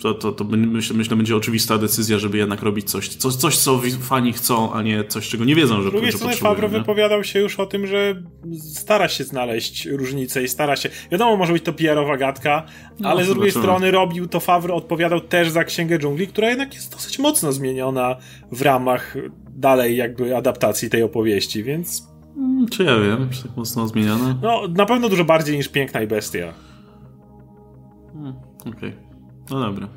to, 0.03 0.13
to, 0.13 0.31
to 0.31 0.43
myślę, 0.43 0.97
myślę, 0.97 1.17
będzie 1.17 1.35
oczywista 1.35 1.77
decyzja, 1.77 2.19
żeby 2.19 2.37
jednak 2.37 2.61
robić 2.61 2.91
coś, 2.91 3.09
coś, 3.09 3.35
coś, 3.35 3.57
co 3.57 3.81
fani 4.01 4.33
chcą, 4.33 4.73
a 4.73 4.81
nie 4.81 5.03
coś, 5.03 5.29
czego 5.29 5.45
nie 5.45 5.55
wiedzą, 5.55 5.81
że, 5.81 5.89
Z 5.89 5.91
drugiej 5.91 6.11
strony 6.11 6.35
Favreau 6.35 6.71
wypowiadał 6.71 7.23
się 7.23 7.39
już 7.39 7.59
o 7.59 7.65
tym, 7.65 7.87
że 7.87 8.23
stara 8.59 9.07
się 9.07 9.23
znaleźć 9.23 9.85
różnice 9.85 10.43
i 10.43 10.47
stara 10.47 10.75
się... 10.75 10.89
Wiadomo, 11.11 11.37
może 11.37 11.53
być 11.53 11.63
to 11.63 11.73
PR-owa 11.73 12.17
gadka, 12.17 12.65
no, 12.99 13.09
ale 13.09 13.25
z 13.25 13.27
drugiej 13.27 13.51
strony 13.51 13.91
robił 13.91 14.27
to 14.27 14.39
Favreau, 14.39 14.77
odpowiadał 14.77 15.19
też 15.19 15.49
za 15.49 15.63
Księgę 15.63 15.99
Dżungli, 15.99 16.27
która 16.27 16.49
jednak 16.49 16.73
jest 16.73 16.91
dosyć 16.91 17.19
mocno 17.19 17.53
zmieniona 17.53 18.15
w 18.51 18.61
ramach 18.61 19.15
dalej 19.49 19.97
jakby 19.97 20.37
adaptacji 20.37 20.89
tej 20.89 21.03
opowieści, 21.03 21.63
więc... 21.63 22.07
Hmm, 22.35 22.67
czy 22.67 22.83
ja 22.83 22.99
wiem, 22.99 23.29
czy 23.29 23.43
tak 23.43 23.57
mocno 23.57 23.87
zmieniona? 23.87 24.39
No, 24.41 24.61
na 24.67 24.85
pewno 24.85 25.09
dużo 25.09 25.25
bardziej 25.25 25.57
niż 25.57 25.67
Piękna 25.67 26.01
i 26.01 26.07
Bestia. 26.07 26.53
Hmm, 28.13 28.33
Okej. 28.61 28.89
Okay. 28.89 29.02
No 29.53 29.59
dobra. 29.59 29.87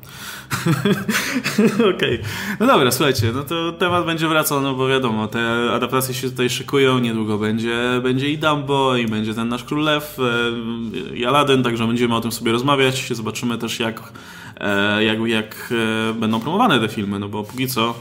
Okej. 1.95 1.95
Okay. 1.95 2.19
No 2.59 2.67
dobra, 2.67 2.91
słuchajcie, 2.91 3.31
no 3.33 3.43
to 3.43 3.71
temat 3.71 4.05
będzie 4.05 4.27
wracał, 4.27 4.61
no 4.61 4.73
bo 4.73 4.87
wiadomo, 4.87 5.27
te 5.27 5.71
adaptacje 5.73 6.13
się 6.13 6.29
tutaj 6.29 6.49
szykują, 6.49 6.99
niedługo 6.99 7.37
będzie, 7.37 7.99
będzie 8.03 8.29
i 8.29 8.37
Dumbo, 8.37 8.95
i 8.95 9.05
będzie 9.05 9.33
ten 9.33 9.49
nasz 9.49 9.63
Królew, 9.63 10.17
e, 10.19 11.17
i 11.17 11.25
Aladdin, 11.25 11.63
także 11.63 11.87
będziemy 11.87 12.15
o 12.15 12.21
tym 12.21 12.31
sobie 12.31 12.51
rozmawiać. 12.51 13.13
Zobaczymy 13.13 13.57
też, 13.57 13.79
jak 13.79 14.11
E, 14.59 15.03
jak, 15.03 15.27
jak 15.27 15.73
e, 16.09 16.13
będą 16.13 16.39
promowane 16.39 16.79
te 16.79 16.87
filmy, 16.87 17.19
no 17.19 17.29
bo 17.29 17.43
póki 17.43 17.67
co 17.67 17.95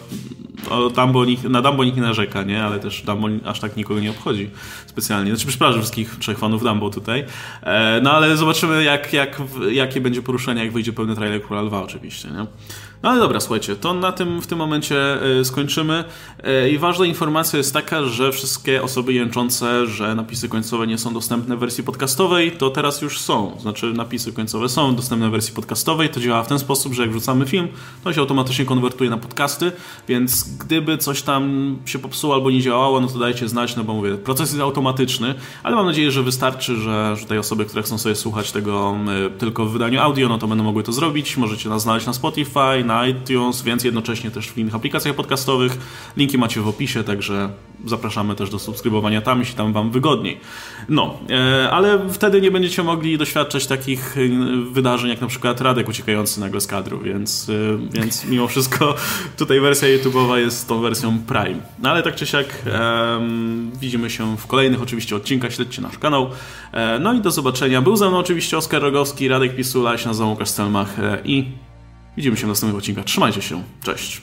Dumbo, 0.97 1.25
na 1.49 1.63
Dumbo 1.63 1.85
nikt 1.85 1.97
nie 1.97 2.03
narzeka, 2.03 2.43
nie? 2.43 2.65
Ale 2.65 2.79
też 2.79 3.03
Dumbo 3.03 3.29
aż 3.45 3.61
tak 3.61 3.77
nikogo 3.77 4.01
nie 4.01 4.11
obchodzi 4.11 4.51
specjalnie. 4.87 5.31
Znaczy, 5.31 5.47
przepraszam 5.47 5.81
wszystkich 5.81 6.17
trzech 6.19 6.39
fanów 6.39 6.63
Dumbo 6.63 6.91
tutaj. 6.91 7.25
E, 7.63 8.01
no 8.03 8.13
ale 8.13 8.37
zobaczymy, 8.37 8.85
jak, 8.85 9.13
jak, 9.13 9.43
jakie 9.71 10.01
będzie 10.01 10.23
poruszenie, 10.23 10.65
jak 10.65 10.73
wyjdzie 10.73 10.93
pełny 10.93 11.15
trailer 11.15 11.43
Króla 11.43 11.63
Lwa 11.63 11.83
oczywiście, 11.83 12.29
nie? 12.29 12.47
No 13.03 13.11
ale 13.11 13.21
dobra, 13.21 13.41
słuchajcie, 13.41 13.77
to 13.77 13.95
na 13.95 14.13
tym 14.13 14.41
w 14.41 14.47
tym 14.47 14.59
momencie 14.59 15.23
e, 15.41 15.45
skończymy. 15.45 16.05
E, 16.43 16.71
I 16.71 16.79
ważna 16.79 17.07
informacja 17.07 17.57
jest 17.57 17.73
taka, 17.73 18.05
że 18.05 18.33
wszystkie 18.33 18.83
osoby 18.83 19.13
jęczące, 19.13 19.87
że 19.87 20.15
napisy 20.15 20.49
końcowe 20.49 20.87
nie 20.87 20.99
są 20.99 21.15
dostępne 21.15 21.57
w 21.57 21.59
wersji 21.59 21.85
podcastowej, 21.85 22.53
to 22.53 22.71
teraz 22.71 23.03
już 23.03 23.21
są. 23.21 23.57
Znaczy 23.61 23.93
napisy 23.93 24.33
końcowe 24.33 24.69
są 24.69 24.97
dostępne 24.97 25.29
w 25.29 25.33
wersji 25.33 25.55
podcastowej. 25.55 26.09
To 26.09 26.21
działa 26.21 26.43
w 26.43 26.49
ten 26.49 26.59
sposób, 26.59 26.95
że 26.95 27.03
jak 27.03 27.11
wrzucamy 27.11 27.47
film, 27.47 27.69
to 28.05 28.13
się 28.13 28.21
automatycznie 28.21 28.65
konwertuje 28.65 29.11
na 29.11 29.17
podcasty, 29.17 29.73
więc 30.09 30.57
gdyby 30.59 30.99
coś 30.99 31.23
tam 31.23 31.77
się 31.85 31.99
popsuło 31.99 32.35
albo 32.35 32.51
nie 32.51 32.61
działało, 32.61 33.01
no 33.01 33.07
to 33.07 33.19
dajcie 33.19 33.49
znać, 33.49 33.77
no 33.77 33.85
bo 33.85 33.95
mówię, 33.95 34.15
proces 34.15 34.51
jest 34.51 34.63
automatyczny, 34.63 35.35
ale 35.63 35.77
mam 35.77 35.87
nadzieję, 35.87 36.11
że 36.11 36.23
wystarczy, 36.23 36.77
że, 36.77 37.17
że 37.17 37.27
te 37.27 37.41
osoby, 37.41 37.65
które 37.65 37.83
chcą 37.83 37.99
sobie 37.99 38.15
słuchać 38.15 38.53
tego 38.53 38.97
e, 39.27 39.31
tylko 39.31 39.67
w 39.67 39.73
wydaniu 39.73 40.01
audio, 40.01 40.29
no 40.29 40.39
to 40.39 40.49
będą 40.49 40.65
mogły 40.65 40.83
to 40.83 40.93
zrobić. 40.93 41.37
Możecie 41.37 41.69
nas 41.69 41.83
znaleźć 41.83 42.07
na 42.07 42.13
Spotify, 42.13 42.86
na 42.87 43.07
iTunes, 43.07 43.63
więc 43.63 43.85
jednocześnie 43.85 44.31
też 44.31 44.51
w 44.51 44.59
innych 44.59 44.75
aplikacjach 44.75 45.15
podcastowych. 45.15 45.79
Linki 46.17 46.39
macie 46.39 46.61
w 46.61 46.69
opisie, 46.69 47.05
także 47.05 47.51
zapraszamy 47.85 48.35
też 48.35 48.51
do 48.51 48.59
subskrybowania 48.59 49.21
tam, 49.21 49.39
jeśli 49.39 49.55
tam 49.55 49.73
wam 49.73 49.91
wygodniej. 49.91 50.41
No, 50.89 51.19
e, 51.31 51.71
ale 51.71 52.09
wtedy 52.11 52.41
nie 52.41 52.51
będziecie 52.51 52.83
mogli 52.83 53.19
doświadczać 53.19 53.67
takich 53.67 54.17
e, 54.19 54.21
wydarzeń, 54.73 55.11
jak 55.11 55.21
na 55.21 55.27
przykład 55.27 55.61
Radek 55.61 55.89
uciekający 55.89 56.41
nagle 56.41 56.61
z 56.61 56.67
kadru, 56.67 56.99
więc, 56.99 57.49
e, 57.49 57.99
więc 58.01 58.25
mimo 58.25 58.49
wszystko 58.49 58.95
tutaj 59.39 59.61
wersja 59.61 59.89
YouTube'owa 59.89 60.35
jest 60.35 60.69
tą 60.69 60.81
wersją 60.81 61.19
Prime. 61.27 61.61
No 61.79 61.91
ale 61.91 62.03
tak 62.03 62.15
czy 62.15 62.27
siak 62.27 62.47
widzimy 63.81 64.11
się 64.11 64.37
w 64.37 64.47
kolejnych 64.47 64.83
oczywiście 64.83 65.17
odcinkach, 65.17 65.53
śledźcie 65.53 65.83
nasz 65.83 65.99
kanał. 65.99 66.31
no 67.01 67.13
i 67.13 67.21
do 67.21 67.31
zobaczenia. 67.31 67.83
Był 67.83 67.97
ze 67.97 68.09
mną 68.09 68.19
oczywiście 68.19 68.57
Oskar 68.57 68.83
Rogowski, 68.83 69.29
Radek 69.29 69.57
Pisula, 69.57 69.93
ja 69.93 69.99
się 69.99 70.09
nazywam 70.09 70.31
Łukasz 70.31 70.49
Stelmach 70.49 70.97
i 71.25 71.45
Widzimy 72.17 72.37
się 72.37 72.47
w 72.47 72.49
następnych 72.49 72.79
odcinkach. 72.79 73.05
Trzymajcie 73.05 73.43
się. 73.43 73.63
Cześć. 73.83 74.21